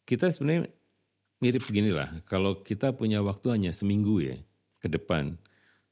kita 0.06 0.30
sebenarnya 0.30 0.70
mirip 1.42 1.66
beginilah. 1.66 2.22
Kalau 2.26 2.62
kita 2.62 2.94
punya 2.94 3.22
waktu 3.22 3.58
hanya 3.58 3.74
seminggu 3.74 4.22
ya 4.22 4.38
ke 4.78 4.86
depan, 4.86 5.34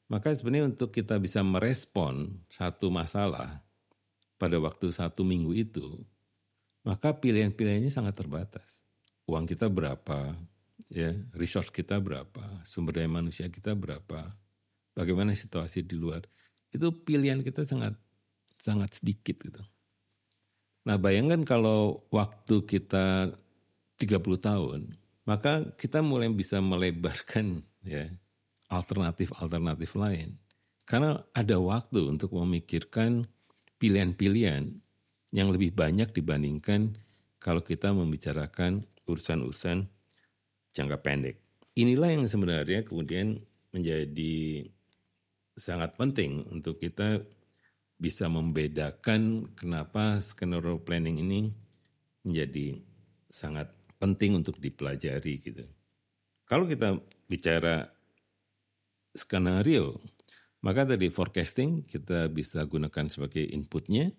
maka 0.06 0.30
sebenarnya 0.30 0.70
untuk 0.70 0.94
kita 0.94 1.18
bisa 1.18 1.42
merespon 1.42 2.38
satu 2.46 2.90
masalah 2.94 3.62
pada 4.38 4.56
waktu 4.62 4.94
satu 4.94 5.26
minggu 5.26 5.50
itu, 5.56 5.98
maka 6.86 7.10
pilihan-pilihannya 7.18 7.90
sangat 7.90 8.14
terbatas. 8.14 8.86
Uang 9.26 9.50
kita 9.50 9.66
berapa, 9.66 10.38
ya, 10.92 11.12
resource 11.34 11.72
kita 11.72 11.98
berapa, 11.98 12.62
sumber 12.62 13.00
daya 13.00 13.10
manusia 13.10 13.48
kita 13.48 13.72
berapa, 13.72 14.32
bagaimana 14.96 15.36
situasi 15.36 15.84
di 15.84 15.96
luar. 15.96 16.24
Itu 16.72 16.92
pilihan 16.92 17.40
kita 17.40 17.64
sangat 17.64 17.96
sangat 18.56 18.98
sedikit 18.98 19.38
gitu. 19.40 19.62
Nah, 20.86 20.96
bayangkan 20.98 21.42
kalau 21.42 22.06
waktu 22.14 22.62
kita 22.66 23.34
30 23.98 24.38
tahun, 24.38 24.80
maka 25.26 25.74
kita 25.74 26.02
mulai 26.02 26.30
bisa 26.30 26.62
melebarkan 26.62 27.62
ya 27.82 28.06
alternatif-alternatif 28.70 29.94
lain. 29.98 30.38
Karena 30.86 31.18
ada 31.34 31.58
waktu 31.58 32.06
untuk 32.06 32.34
memikirkan 32.38 33.26
pilihan-pilihan 33.82 34.70
yang 35.34 35.48
lebih 35.50 35.74
banyak 35.74 36.14
dibandingkan 36.14 36.94
kalau 37.42 37.62
kita 37.62 37.90
membicarakan 37.90 38.86
urusan-urusan 39.10 39.90
jangka 40.76 41.00
pendek. 41.00 41.40
Inilah 41.80 42.12
yang 42.12 42.28
sebenarnya 42.28 42.84
kemudian 42.84 43.40
menjadi 43.72 44.68
sangat 45.56 45.96
penting 45.96 46.44
untuk 46.52 46.76
kita 46.76 47.24
bisa 47.96 48.28
membedakan 48.28 49.48
kenapa 49.56 50.20
skenario 50.20 50.76
planning 50.84 51.16
ini 51.24 51.48
menjadi 52.28 52.76
sangat 53.32 53.72
penting 53.96 54.36
untuk 54.36 54.60
dipelajari 54.60 55.40
gitu. 55.40 55.64
Kalau 56.44 56.68
kita 56.68 57.00
bicara 57.24 57.88
skenario, 59.16 59.96
maka 60.60 60.84
tadi 60.84 61.08
forecasting 61.08 61.88
kita 61.88 62.28
bisa 62.28 62.60
gunakan 62.68 63.08
sebagai 63.08 63.42
inputnya. 63.42 64.12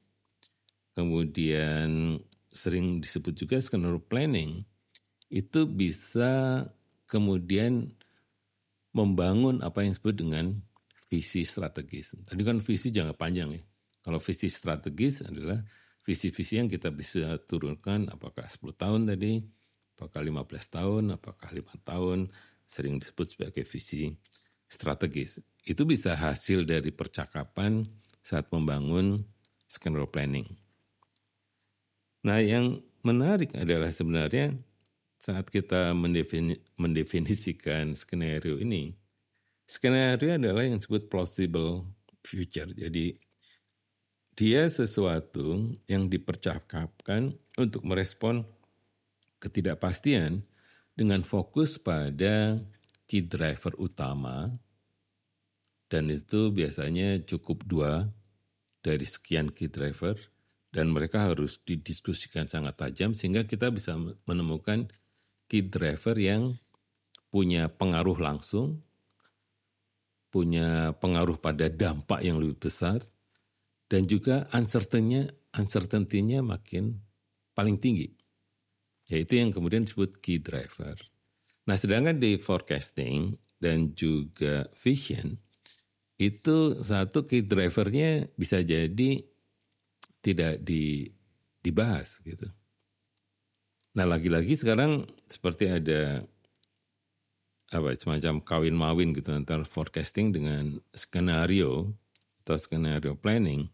Kemudian 0.97 2.17
sering 2.49 2.97
disebut 2.97 3.37
juga 3.37 3.61
skenario 3.61 4.01
planning 4.01 4.65
itu 5.27 5.67
bisa 5.67 6.63
kemudian 7.07 7.91
membangun 8.95 9.61
apa 9.61 9.83
yang 9.83 9.93
disebut 9.93 10.15
dengan 10.15 10.45
visi 11.07 11.43
strategis. 11.47 12.15
Tadi 12.27 12.41
kan 12.43 12.59
visi 12.59 12.91
jangka 12.91 13.15
panjang 13.15 13.55
ya. 13.55 13.63
Kalau 14.03 14.19
visi 14.23 14.47
strategis 14.47 15.23
adalah 15.23 15.59
visi-visi 16.07 16.55
yang 16.55 16.71
kita 16.71 16.87
bisa 16.95 17.35
turunkan 17.43 18.07
apakah 18.07 18.47
10 18.47 18.71
tahun 18.79 19.01
tadi, 19.11 19.43
apakah 19.99 20.21
15 20.23 20.47
tahun, 20.71 21.03
apakah 21.19 21.49
5 21.51 21.75
tahun, 21.83 22.31
sering 22.63 23.03
disebut 23.03 23.35
sebagai 23.35 23.67
visi 23.67 24.15
strategis. 24.67 25.43
Itu 25.67 25.83
bisa 25.83 26.15
hasil 26.15 26.63
dari 26.63 26.95
percakapan 26.95 27.83
saat 28.23 28.47
membangun 28.51 29.23
skenario 29.67 30.07
planning. 30.07 30.47
Nah 32.23 32.39
yang 32.43 32.79
menarik 33.03 33.55
adalah 33.55 33.91
sebenarnya 33.91 34.55
saat 35.27 35.51
kita 35.51 35.91
mendefinisikan 36.79 37.91
skenario 37.91 38.55
ini, 38.63 38.95
skenario 39.67 40.39
adalah 40.39 40.63
yang 40.63 40.79
disebut 40.79 41.11
plausible 41.11 41.83
future. 42.23 42.71
Jadi 42.71 43.11
dia 44.39 44.71
sesuatu 44.71 45.75
yang 45.91 46.07
dipercakapkan 46.07 47.35
untuk 47.59 47.83
merespon 47.83 48.47
ketidakpastian 49.43 50.47
dengan 50.95 51.27
fokus 51.27 51.75
pada 51.75 52.55
key 53.03 53.27
driver 53.27 53.75
utama 53.83 54.47
dan 55.91 56.07
itu 56.07 56.55
biasanya 56.55 57.19
cukup 57.27 57.67
dua 57.67 58.07
dari 58.79 59.03
sekian 59.03 59.51
key 59.51 59.67
driver 59.67 60.15
dan 60.71 60.91
mereka 60.91 61.27
harus 61.27 61.59
didiskusikan 61.63 62.47
sangat 62.47 62.79
tajam 62.79 63.11
sehingga 63.15 63.43
kita 63.47 63.71
bisa 63.71 63.95
menemukan 64.27 64.87
key 65.47 65.65
driver 65.65 66.15
yang 66.19 66.55
punya 67.31 67.71
pengaruh 67.71 68.19
langsung, 68.19 68.83
punya 70.31 70.93
pengaruh 70.99 71.39
pada 71.39 71.71
dampak 71.71 72.23
yang 72.23 72.39
lebih 72.39 72.59
besar, 72.67 72.99
dan 73.87 74.03
juga 74.03 74.47
uncertainty-nya 74.51 75.31
uncertainty 75.55 76.21
makin 76.43 76.99
paling 77.55 77.79
tinggi. 77.79 78.11
Yaitu 79.07 79.39
yang 79.39 79.55
kemudian 79.55 79.87
disebut 79.87 80.19
key 80.19 80.43
driver. 80.43 80.99
Nah 81.67 81.75
sedangkan 81.79 82.19
di 82.19 82.35
forecasting 82.35 83.39
dan 83.57 83.95
juga 83.95 84.67
vision, 84.75 85.39
itu 86.19 86.75
satu 86.83 87.23
key 87.23 87.47
drivernya 87.47 88.27
bisa 88.35 88.59
jadi 88.61 89.23
tidak 90.19 90.59
di, 90.65 91.07
dibahas 91.63 92.19
gitu. 92.25 92.49
Nah 93.97 94.05
lagi-lagi 94.05 94.53
sekarang 94.53 95.09
seperti 95.25 95.73
ada 95.73 96.21
apa 97.73 97.97
semacam 97.97 98.45
kawin 98.45 98.77
mawin 98.77 99.09
gitu 99.09 99.33
antara 99.33 99.65
forecasting 99.65 100.29
dengan 100.29 100.77
skenario 100.93 101.97
atau 102.45 102.61
skenario 102.61 103.17
planning 103.17 103.65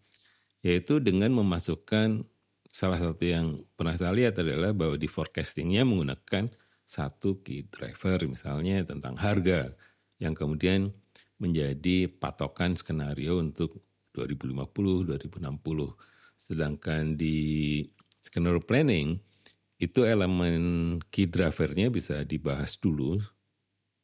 yaitu 0.64 1.04
dengan 1.04 1.36
memasukkan 1.36 2.24
salah 2.72 3.04
satu 3.04 3.20
yang 3.20 3.68
pernah 3.76 4.00
saya 4.00 4.16
lihat 4.16 4.40
adalah 4.40 4.72
bahwa 4.72 4.96
di 4.96 5.12
forecastingnya 5.12 5.84
menggunakan 5.84 6.48
satu 6.88 7.44
key 7.44 7.68
driver 7.68 8.24
misalnya 8.24 8.80
tentang 8.88 9.20
harga 9.20 9.76
yang 10.24 10.32
kemudian 10.32 10.96
menjadi 11.36 12.08
patokan 12.08 12.80
skenario 12.80 13.44
untuk 13.44 13.84
2050, 14.16 15.04
2060. 15.04 16.40
Sedangkan 16.40 17.20
di 17.20 17.84
skenario 18.24 18.64
planning 18.64 19.33
itu 19.82 20.06
elemen 20.06 20.98
key 21.10 21.26
drivernya 21.30 21.90
bisa 21.90 22.22
dibahas 22.24 22.78
dulu. 22.78 23.20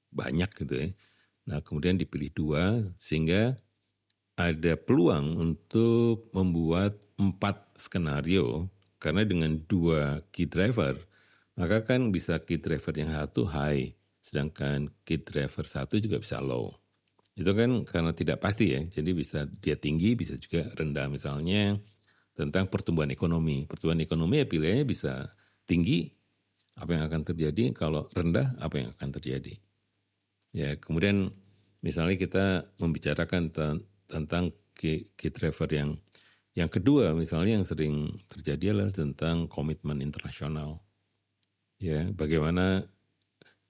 Banyak 0.10 0.50
gitu 0.58 0.74
ya. 0.74 0.88
Nah 1.50 1.60
kemudian 1.62 1.98
dipilih 1.98 2.32
dua 2.34 2.64
sehingga 2.98 3.58
ada 4.40 4.74
peluang 4.80 5.36
untuk 5.36 6.32
membuat 6.34 7.00
empat 7.20 7.76
skenario. 7.78 8.70
Karena 9.00 9.24
dengan 9.24 9.56
dua 9.64 10.28
key 10.36 10.50
driver 10.50 11.00
maka 11.60 11.84
kan 11.84 12.08
bisa 12.16 12.40
key 12.48 12.60
driver 12.64 12.96
yang 12.96 13.12
satu 13.12 13.44
high 13.44 13.92
sedangkan 14.24 14.92
key 15.04 15.20
driver 15.20 15.68
satu 15.68 16.00
juga 16.00 16.20
bisa 16.20 16.40
low. 16.40 16.72
Itu 17.36 17.52
kan 17.56 17.88
karena 17.88 18.12
tidak 18.12 18.44
pasti 18.44 18.76
ya. 18.76 18.84
Jadi 18.84 19.12
bisa 19.16 19.48
dia 19.48 19.76
tinggi 19.80 20.16
bisa 20.16 20.36
juga 20.36 20.68
rendah. 20.76 21.08
Misalnya 21.08 21.80
tentang 22.36 22.72
pertumbuhan 22.72 23.12
ekonomi. 23.12 23.68
Pertumbuhan 23.68 24.00
ekonomi 24.00 24.40
ya 24.40 24.48
pilihannya 24.48 24.88
bisa 24.88 25.28
tinggi 25.70 26.10
apa 26.82 26.98
yang 26.98 27.04
akan 27.06 27.22
terjadi 27.22 27.70
kalau 27.78 28.10
rendah 28.10 28.58
apa 28.58 28.82
yang 28.82 28.90
akan 28.98 29.10
terjadi 29.14 29.54
ya 30.58 30.74
kemudian 30.82 31.30
misalnya 31.86 32.18
kita 32.18 32.46
membicarakan 32.82 33.54
tentang 34.10 34.52
key, 34.74 35.12
driver 35.16 35.70
yang 35.70 36.00
yang 36.58 36.68
kedua 36.72 37.14
misalnya 37.14 37.62
yang 37.62 37.68
sering 37.68 38.20
terjadi 38.28 38.74
adalah 38.76 38.92
tentang 38.92 39.48
komitmen 39.48 40.02
internasional. 40.04 40.82
Ya, 41.80 42.12
bagaimana 42.12 42.84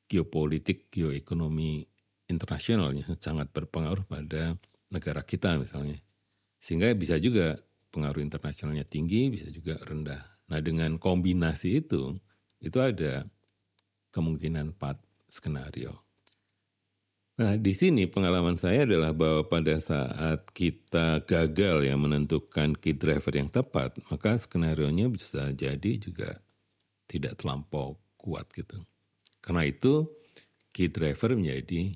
geopolitik, 0.09 0.89
geoekonomi 0.89 1.85
internasionalnya 2.25 3.05
sangat 3.21 3.53
berpengaruh 3.53 4.09
pada 4.09 4.57
negara 4.89 5.21
kita 5.21 5.61
misalnya. 5.61 6.01
Sehingga 6.57 6.89
bisa 6.97 7.21
juga 7.21 7.61
pengaruh 7.93 8.25
internasionalnya 8.25 8.89
tinggi, 8.89 9.29
bisa 9.29 9.53
juga 9.53 9.77
rendah. 9.85 10.25
Nah 10.49 10.59
dengan 10.59 10.97
kombinasi 10.97 11.85
itu, 11.85 12.17
itu 12.59 12.77
ada 12.81 13.23
kemungkinan 14.11 14.75
empat 14.75 14.97
skenario. 15.29 16.09
Nah, 17.39 17.55
di 17.55 17.71
sini 17.71 18.03
pengalaman 18.03 18.59
saya 18.59 18.83
adalah 18.83 19.15
bahwa 19.15 19.47
pada 19.47 19.79
saat 19.79 20.51
kita 20.51 21.23
gagal 21.23 21.87
ya 21.87 21.95
menentukan 21.95 22.75
key 22.75 22.99
driver 22.99 23.31
yang 23.31 23.47
tepat, 23.47 23.95
maka 24.11 24.35
skenario-nya 24.35 25.07
bisa 25.07 25.47
jadi 25.55 25.91
juga 25.95 26.35
tidak 27.07 27.39
terlampau 27.39 27.95
kuat 28.19 28.51
gitu. 28.51 28.83
Karena 29.39 29.63
itu 29.63 30.11
key 30.75 30.91
driver 30.91 31.31
menjadi 31.31 31.95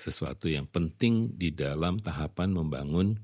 sesuatu 0.00 0.48
yang 0.48 0.64
penting 0.64 1.36
di 1.36 1.52
dalam 1.52 2.00
tahapan 2.00 2.56
membangun 2.56 3.20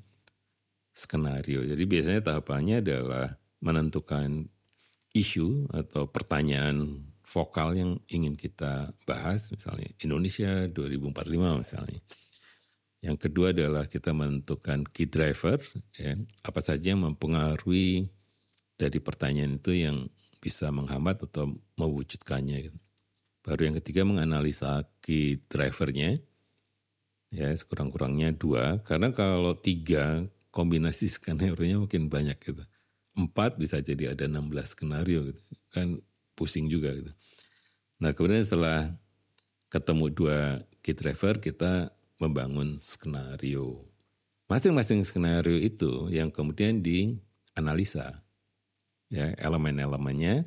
skenario. 0.92 1.64
Jadi 1.64 1.88
biasanya 1.88 2.20
tahapannya 2.20 2.84
adalah 2.84 3.32
menentukan 3.60 4.48
isu 5.16 5.72
atau 5.72 6.08
pertanyaan 6.12 7.08
vokal 7.26 7.74
yang 7.74 7.90
ingin 8.06 8.38
kita 8.38 8.94
bahas, 9.08 9.50
misalnya 9.50 9.90
Indonesia 9.98 10.70
2045 10.70 11.62
misalnya. 11.64 12.00
Yang 13.02 13.28
kedua 13.28 13.52
adalah 13.52 13.84
kita 13.90 14.14
menentukan 14.16 14.86
key 14.88 15.10
driver, 15.10 15.60
ya, 15.94 16.16
apa 16.42 16.60
saja 16.64 16.94
yang 16.94 17.04
mempengaruhi 17.04 18.08
dari 18.76 18.98
pertanyaan 19.00 19.60
itu 19.60 19.72
yang 19.72 20.08
bisa 20.40 20.70
menghambat 20.70 21.26
atau 21.26 21.56
mewujudkannya. 21.76 22.70
Gitu. 22.70 22.78
Baru 23.42 23.60
yang 23.68 23.76
ketiga 23.82 24.02
menganalisa 24.06 24.86
key 25.02 25.42
drivernya, 25.46 26.18
ya 27.30 27.50
sekurang-kurangnya 27.52 28.34
dua, 28.34 28.80
karena 28.86 29.10
kalau 29.10 29.54
tiga 29.58 30.26
kombinasi 30.54 31.10
skenario-nya 31.14 31.82
mungkin 31.82 32.08
banyak 32.08 32.38
gitu. 32.42 32.64
Empat 33.16 33.56
bisa 33.56 33.80
jadi 33.80 34.12
ada 34.12 34.28
16 34.28 34.76
skenario 34.76 35.32
gitu. 35.32 35.40
Kan 35.72 36.04
pusing 36.36 36.68
juga 36.68 36.92
gitu. 36.92 37.10
Nah 38.04 38.12
kemudian 38.12 38.44
setelah 38.44 38.92
ketemu 39.72 40.12
dua 40.12 40.60
key 40.84 40.92
driver 40.92 41.40
kita 41.40 41.90
membangun 42.20 42.76
skenario. 42.76 43.88
Masing-masing 44.46 45.02
skenario 45.02 45.58
itu 45.58 46.12
yang 46.12 46.30
kemudian 46.30 46.84
dianalisa 46.84 48.22
ya 49.10 49.34
elemen-elemennya. 49.40 50.46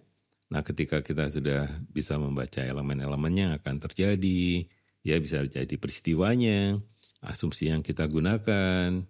Nah 0.49 0.61
ketika 0.65 1.01
kita 1.03 1.29
sudah 1.29 1.67
bisa 1.91 2.17
membaca 2.17 2.63
elemen-elemennya 2.63 3.61
akan 3.61 3.75
terjadi, 3.81 4.65
ya 5.05 5.15
bisa 5.21 5.45
jadi 5.45 5.75
peristiwanya, 5.77 6.79
asumsi 7.21 7.69
yang 7.69 7.85
kita 7.85 8.09
gunakan, 8.09 9.05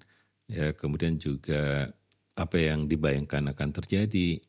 ya 0.50 0.74
kemudian 0.76 1.16
juga 1.22 1.94
apa 2.40 2.56
yang 2.56 2.88
dibayangkan 2.88 3.52
akan 3.52 3.70
terjadi. 3.76 4.40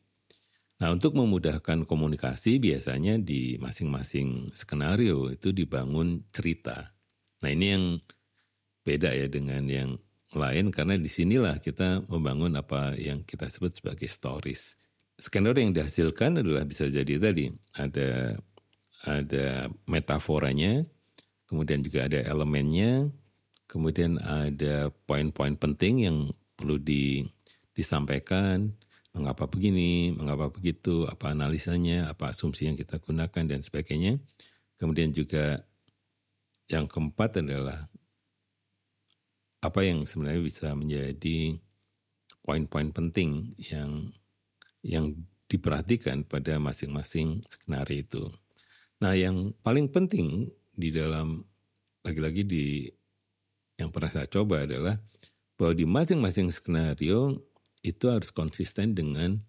Nah, 0.79 0.95
untuk 0.95 1.13
memudahkan 1.13 1.85
komunikasi 1.85 2.57
biasanya 2.57 3.19
di 3.21 3.59
masing-masing 3.61 4.49
skenario 4.55 5.29
itu 5.29 5.53
dibangun 5.53 6.25
cerita. 6.33 6.95
Nah, 7.43 7.49
ini 7.51 7.65
yang 7.69 7.85
beda 8.81 9.13
ya 9.13 9.29
dengan 9.29 9.61
yang 9.69 9.99
lain 10.31 10.71
karena 10.71 10.95
di 10.95 11.11
sinilah 11.11 11.59
kita 11.59 12.07
membangun 12.07 12.55
apa 12.55 12.95
yang 12.97 13.21
kita 13.27 13.51
sebut 13.51 13.77
sebagai 13.77 14.07
stories. 14.07 14.79
Skenario 15.21 15.61
yang 15.61 15.75
dihasilkan 15.75 16.41
adalah 16.41 16.65
bisa 16.65 16.89
jadi 16.89 17.21
tadi 17.21 17.51
ada 17.77 18.39
ada 19.05 19.69
metaforanya, 19.89 20.85
kemudian 21.49 21.81
juga 21.81 22.05
ada 22.09 22.21
elemennya, 22.21 23.09
kemudian 23.65 24.21
ada 24.21 24.93
poin-poin 25.09 25.57
penting 25.57 26.05
yang 26.05 26.17
perlu 26.53 26.77
di, 26.77 27.25
disampaikan, 27.71 28.75
mengapa 29.11 29.47
begini, 29.47 30.15
mengapa 30.15 30.47
begitu, 30.51 31.07
apa 31.07 31.31
analisanya, 31.35 32.07
apa 32.11 32.31
asumsi 32.31 32.67
yang 32.71 32.79
kita 32.79 32.99
gunakan 32.99 33.43
dan 33.43 33.59
sebagainya. 33.63 34.19
Kemudian 34.79 35.11
juga 35.11 35.63
yang 36.71 36.87
keempat 36.87 37.43
adalah 37.43 37.91
apa 39.61 39.79
yang 39.85 40.07
sebenarnya 40.07 40.41
bisa 40.41 40.73
menjadi 40.73 41.59
poin-poin 42.41 42.89
penting 42.89 43.53
yang 43.61 44.09
yang 44.81 45.13
diperhatikan 45.45 46.25
pada 46.25 46.57
masing-masing 46.57 47.43
skenario 47.45 48.01
itu. 48.01 48.23
Nah, 49.03 49.13
yang 49.13 49.53
paling 49.61 49.91
penting 49.91 50.49
di 50.73 50.89
dalam 50.89 51.43
lagi-lagi 52.01 52.41
di 52.47 52.65
yang 53.77 53.93
pernah 53.93 54.09
saya 54.09 54.25
coba 54.25 54.65
adalah 54.65 54.97
bahwa 55.59 55.73
di 55.77 55.85
masing-masing 55.85 56.49
skenario 56.49 57.50
itu 57.81 58.05
harus 58.09 58.29
konsisten 58.29 58.93
dengan 58.93 59.41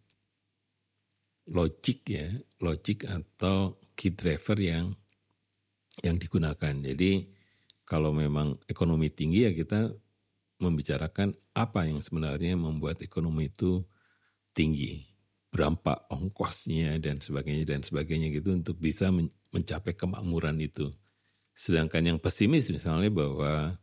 logik 1.48 2.08
ya, 2.08 2.28
logik 2.62 3.04
atau 3.08 3.76
key 3.92 4.14
driver 4.14 4.56
yang 4.56 4.96
yang 6.00 6.16
digunakan. 6.16 6.72
Jadi 6.72 7.28
kalau 7.84 8.14
memang 8.14 8.56
ekonomi 8.64 9.12
tinggi 9.12 9.44
ya 9.44 9.52
kita 9.52 9.92
membicarakan 10.62 11.34
apa 11.52 11.84
yang 11.90 12.00
sebenarnya 12.00 12.54
membuat 12.56 13.02
ekonomi 13.02 13.50
itu 13.50 13.82
tinggi, 14.54 15.04
berapa 15.52 16.08
ongkosnya 16.08 16.96
dan 17.02 17.18
sebagainya 17.20 17.66
dan 17.66 17.80
sebagainya 17.84 18.32
gitu 18.32 18.54
untuk 18.54 18.78
bisa 18.78 19.10
mencapai 19.52 19.92
kemakmuran 19.92 20.56
itu. 20.62 20.88
Sedangkan 21.52 22.14
yang 22.14 22.18
pesimis 22.22 22.72
misalnya 22.72 23.12
bahwa 23.12 23.76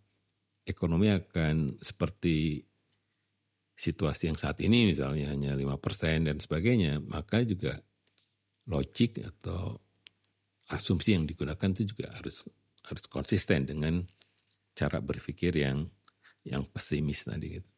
ekonomi 0.65 1.13
akan 1.13 1.77
seperti 1.83 2.65
situasi 3.80 4.28
yang 4.28 4.36
saat 4.36 4.60
ini 4.60 4.92
misalnya 4.92 5.32
hanya 5.32 5.56
lima 5.56 5.80
persen 5.80 6.28
dan 6.28 6.44
sebagainya, 6.44 7.00
maka 7.00 7.48
juga 7.48 7.80
logik 8.68 9.24
atau 9.24 9.80
asumsi 10.68 11.15
yang 11.15 11.24
digunakan 11.24 11.72
itu 11.72 11.96
juga 11.96 12.12
harus 12.12 12.44
harus 12.84 13.04
konsisten 13.08 13.63
dengan 13.63 14.04
cara 14.76 15.00
berpikir 15.00 15.56
yang 15.56 15.88
yang 16.44 16.68
pesimis 16.68 17.24
tadi 17.24 17.56
gitu. 17.60 17.70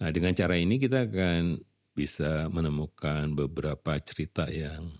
Nah, 0.00 0.14
dengan 0.14 0.32
cara 0.38 0.54
ini 0.54 0.78
kita 0.78 1.10
akan 1.10 1.58
bisa 1.92 2.46
menemukan 2.46 3.34
beberapa 3.34 3.98
cerita 3.98 4.46
yang 4.46 4.94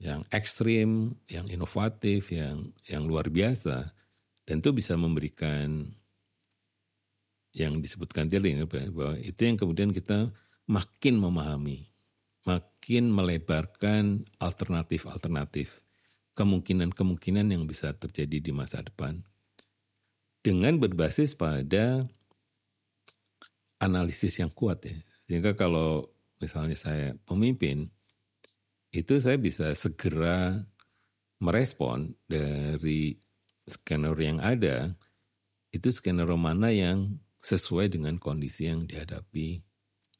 yang 0.00 0.24
ekstrim, 0.32 1.14
yang 1.28 1.46
inovatif, 1.52 2.32
yang 2.32 2.72
yang 2.88 3.04
luar 3.04 3.28
biasa 3.28 3.92
dan 4.48 4.60
itu 4.60 4.72
bisa 4.72 4.96
memberikan 4.96 5.92
yang 7.54 7.78
disebutkan 7.78 8.26
tadi 8.26 8.58
bahwa 8.90 9.14
itu 9.22 9.40
yang 9.46 9.54
kemudian 9.54 9.94
kita 9.94 10.34
makin 10.66 11.22
memahami, 11.22 11.86
makin 12.42 13.14
melebarkan 13.14 14.26
alternatif-alternatif 14.42 15.80
kemungkinan-kemungkinan 16.34 17.46
yang 17.54 17.64
bisa 17.70 17.94
terjadi 17.94 18.42
di 18.42 18.50
masa 18.50 18.82
depan 18.82 19.22
dengan 20.42 20.76
berbasis 20.76 21.38
pada 21.38 22.04
analisis 23.78 24.36
yang 24.42 24.50
kuat 24.50 24.84
ya. 24.84 24.98
Sehingga 25.24 25.56
kalau 25.56 26.10
misalnya 26.42 26.76
saya 26.76 27.16
pemimpin, 27.24 27.88
itu 28.92 29.16
saya 29.22 29.40
bisa 29.40 29.72
segera 29.72 30.60
merespon 31.40 32.12
dari 32.28 33.16
skenario 33.64 34.36
yang 34.36 34.40
ada, 34.44 34.92
itu 35.72 35.88
skenario 35.88 36.36
mana 36.36 36.68
yang 36.68 37.16
sesuai 37.44 37.92
dengan 37.92 38.16
kondisi 38.16 38.72
yang 38.72 38.88
dihadapi 38.88 39.60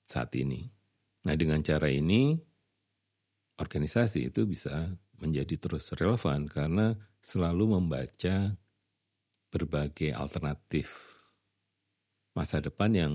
saat 0.05 0.37
ini. 0.37 0.69
Nah 1.25 1.33
dengan 1.41 1.65
cara 1.65 1.89
ini, 1.89 2.37
organisasi 3.57 4.29
itu 4.29 4.45
bisa 4.45 4.93
menjadi 5.17 5.57
terus 5.57 5.89
relevan 5.97 6.45
karena 6.45 6.93
selalu 7.25 7.81
membaca 7.81 8.53
berbagai 9.49 10.13
alternatif 10.13 11.17
masa 12.37 12.61
depan 12.61 12.93
yang 12.93 13.13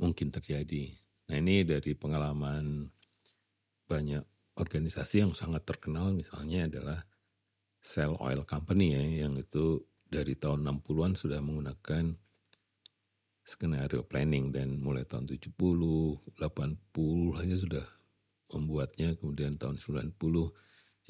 mungkin 0.00 0.32
terjadi. 0.32 0.96
Nah 1.28 1.36
ini 1.36 1.60
dari 1.68 1.92
pengalaman 1.92 2.88
banyak 3.84 4.24
organisasi 4.56 5.28
yang 5.28 5.36
sangat 5.36 5.68
terkenal 5.68 6.08
misalnya 6.16 6.72
adalah 6.72 7.04
Shell 7.84 8.16
Oil 8.16 8.48
Company 8.48 8.96
ya 8.96 9.28
yang 9.28 9.36
itu 9.36 9.84
dari 10.08 10.38
tahun 10.38 10.64
60-an 10.64 11.12
sudah 11.18 11.40
menggunakan 11.44 12.21
skenario 13.42 14.06
planning 14.06 14.54
dan 14.54 14.78
mulai 14.78 15.02
tahun 15.02 15.26
70, 15.26 15.58
80 15.58 17.40
aja 17.42 17.56
sudah 17.58 17.86
membuatnya 18.54 19.18
kemudian 19.18 19.58
tahun 19.58 19.78
90 19.82 20.14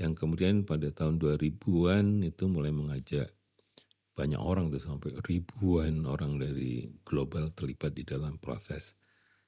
yang 0.00 0.16
kemudian 0.16 0.64
pada 0.64 0.88
tahun 0.88 1.20
2000-an 1.20 2.24
itu 2.24 2.44
mulai 2.48 2.72
mengajak 2.72 3.28
banyak 4.12 4.40
orang 4.40 4.68
tuh 4.72 4.80
sampai 4.80 5.16
ribuan 5.24 6.04
orang 6.04 6.36
dari 6.40 6.88
global 7.04 7.52
terlibat 7.52 7.96
di 7.96 8.04
dalam 8.04 8.36
proses 8.40 8.96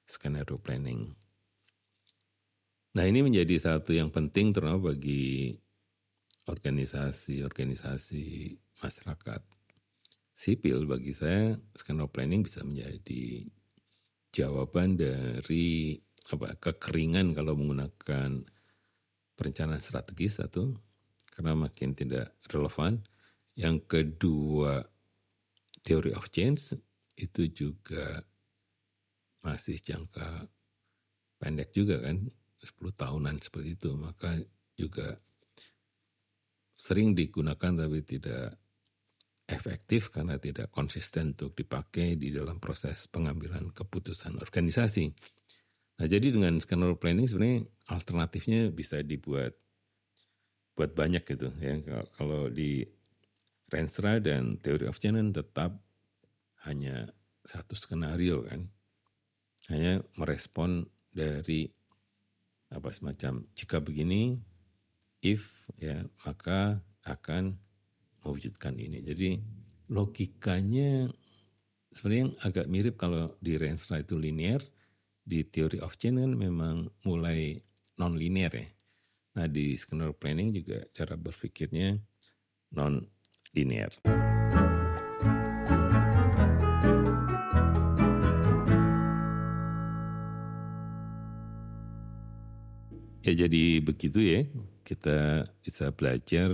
skenario 0.05 0.61
planning. 0.61 1.13
Nah 2.95 3.05
ini 3.09 3.25
menjadi 3.25 3.59
satu 3.59 3.93
yang 3.97 4.13
penting 4.13 4.53
terutama 4.53 4.93
bagi 4.93 5.57
organisasi-organisasi 6.45 8.25
masyarakat 8.85 9.54
sipil 10.35 10.83
bagi 10.91 11.15
saya 11.15 11.55
skenario 11.79 12.11
planning 12.11 12.43
bisa 12.43 12.67
menjadi 12.67 13.47
jawaban 14.35 14.99
dari 14.99 15.95
apa 16.35 16.59
kekeringan 16.59 17.39
kalau 17.39 17.55
menggunakan 17.55 18.43
perencanaan 19.39 19.79
strategis 19.79 20.43
satu 20.43 20.75
karena 21.39 21.55
makin 21.55 21.95
tidak 21.95 22.35
relevan. 22.51 23.07
Yang 23.55 23.87
kedua 23.87 24.83
theory 25.87 26.11
of 26.19 26.27
change 26.35 26.75
itu 27.15 27.47
juga 27.55 28.27
masih 29.47 29.79
jangka 29.79 30.51
pendek 31.39 31.71
juga 31.71 32.03
kan 32.03 32.27
10 32.65 32.75
tahunan 32.97 33.37
seperti 33.39 33.77
itu 33.77 33.93
maka 33.95 34.35
juga 34.75 35.21
sering 36.75 37.15
digunakan 37.15 37.87
tapi 37.87 38.03
tidak 38.03 38.64
efektif 39.45 40.09
karena 40.09 40.41
tidak 40.41 40.73
konsisten 40.73 41.37
untuk 41.37 41.53
dipakai 41.53 42.17
di 42.17 42.33
dalam 42.33 42.57
proses 42.57 43.05
pengambilan 43.13 43.77
keputusan 43.77 44.41
organisasi. 44.41 45.13
Nah, 46.01 46.07
jadi 46.09 46.33
dengan 46.33 46.59
skenario 46.59 46.97
planning 46.97 47.29
sebenarnya 47.29 47.61
alternatifnya 47.93 48.73
bisa 48.73 49.05
dibuat 49.05 49.55
buat 50.75 50.91
banyak 50.91 51.23
gitu 51.23 51.55
ya. 51.63 51.79
Kalau 52.19 52.51
di 52.51 52.83
Renstra 53.71 54.19
dan 54.19 54.59
Theory 54.59 54.91
of 54.91 54.99
Change 54.99 55.39
tetap 55.39 55.79
hanya 56.67 57.13
satu 57.45 57.77
skenario 57.79 58.43
kan. 58.49 58.67
Hanya 59.71 60.03
merespon 60.19 60.89
dari 61.15 61.69
apa 62.75 62.91
semacam 62.91 63.47
jika 63.55 63.79
begini 63.79 64.35
if 65.23 65.71
ya 65.79 66.03
maka 66.27 66.83
akan 67.07 67.57
mewujudkan 68.25 68.75
ini. 68.81 69.05
Jadi 69.05 69.37
logikanya 69.93 71.13
sebenarnya 71.93 72.33
agak 72.43 72.67
mirip 72.67 72.97
kalau 72.97 73.37
di 73.39 73.61
Renstra 73.61 74.01
itu 74.01 74.17
linear, 74.17 74.65
di 75.23 75.45
theory 75.45 75.79
of 75.85 75.95
change 76.01 76.19
kan 76.19 76.33
memang 76.33 76.89
mulai 77.05 77.61
non 78.01 78.17
linear 78.17 78.51
ya. 78.51 78.67
Nah 79.37 79.47
di 79.47 79.77
skenario 79.77 80.17
planning 80.17 80.57
juga 80.57 80.83
cara 80.91 81.15
berpikirnya 81.21 82.01
non 82.75 83.05
linear. 83.53 83.93
Ya 93.25 93.33
jadi 93.33 93.81
begitu 93.81 94.21
ya, 94.21 94.45
kita 94.85 95.49
bisa 95.65 95.89
belajar 95.97 96.53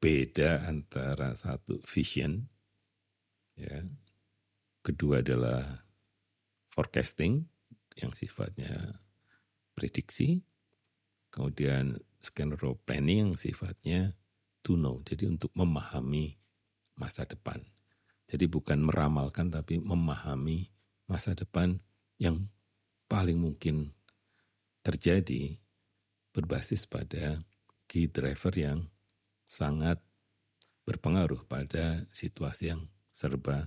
beda 0.00 0.64
antara 0.64 1.36
satu 1.36 1.78
vision, 1.84 2.48
ya, 3.54 3.84
kedua 4.80 5.20
adalah 5.20 5.84
forecasting 6.72 7.44
yang 8.00 8.16
sifatnya 8.16 8.96
prediksi, 9.76 10.40
kemudian 11.28 12.00
skenario 12.24 12.80
planning 12.88 13.28
yang 13.28 13.34
sifatnya 13.36 14.16
to 14.64 14.80
know, 14.80 15.04
jadi 15.04 15.28
untuk 15.28 15.52
memahami 15.52 16.40
masa 16.96 17.28
depan. 17.28 17.60
Jadi 18.28 18.46
bukan 18.46 18.86
meramalkan 18.86 19.50
tapi 19.50 19.82
memahami 19.82 20.70
masa 21.10 21.34
depan 21.34 21.82
yang 22.16 22.46
paling 23.10 23.42
mungkin 23.42 23.90
terjadi 24.86 25.58
berbasis 26.30 26.86
pada 26.86 27.42
key 27.90 28.06
driver 28.06 28.54
yang 28.54 28.86
sangat 29.50 29.98
berpengaruh 30.86 31.42
pada 31.50 32.06
situasi 32.14 32.70
yang 32.70 32.86
serba 33.10 33.66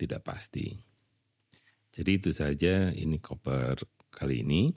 tidak 0.00 0.24
pasti. 0.24 0.80
Jadi 1.92 2.10
itu 2.16 2.32
saja 2.32 2.88
ini 2.88 3.20
koper 3.20 3.84
kali 4.08 4.40
ini. 4.40 4.72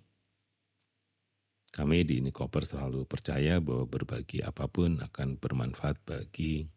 Kami 1.72 2.04
di 2.04 2.20
ini 2.20 2.36
koper 2.36 2.68
selalu 2.68 3.08
percaya 3.08 3.64
bahwa 3.64 3.88
berbagi 3.88 4.44
apa 4.44 4.68
pun 4.68 5.00
akan 5.00 5.40
bermanfaat 5.40 6.04
bagi 6.04 6.68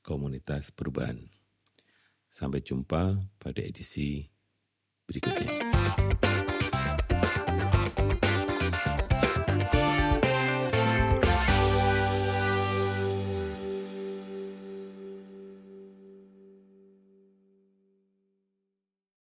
komunitas 0.00 0.72
perubahan. 0.72 1.20
Sampai 2.28 2.64
jumpa 2.64 3.28
pada 3.36 3.60
edisi 3.60 4.24
berikutnya. 5.04 6.37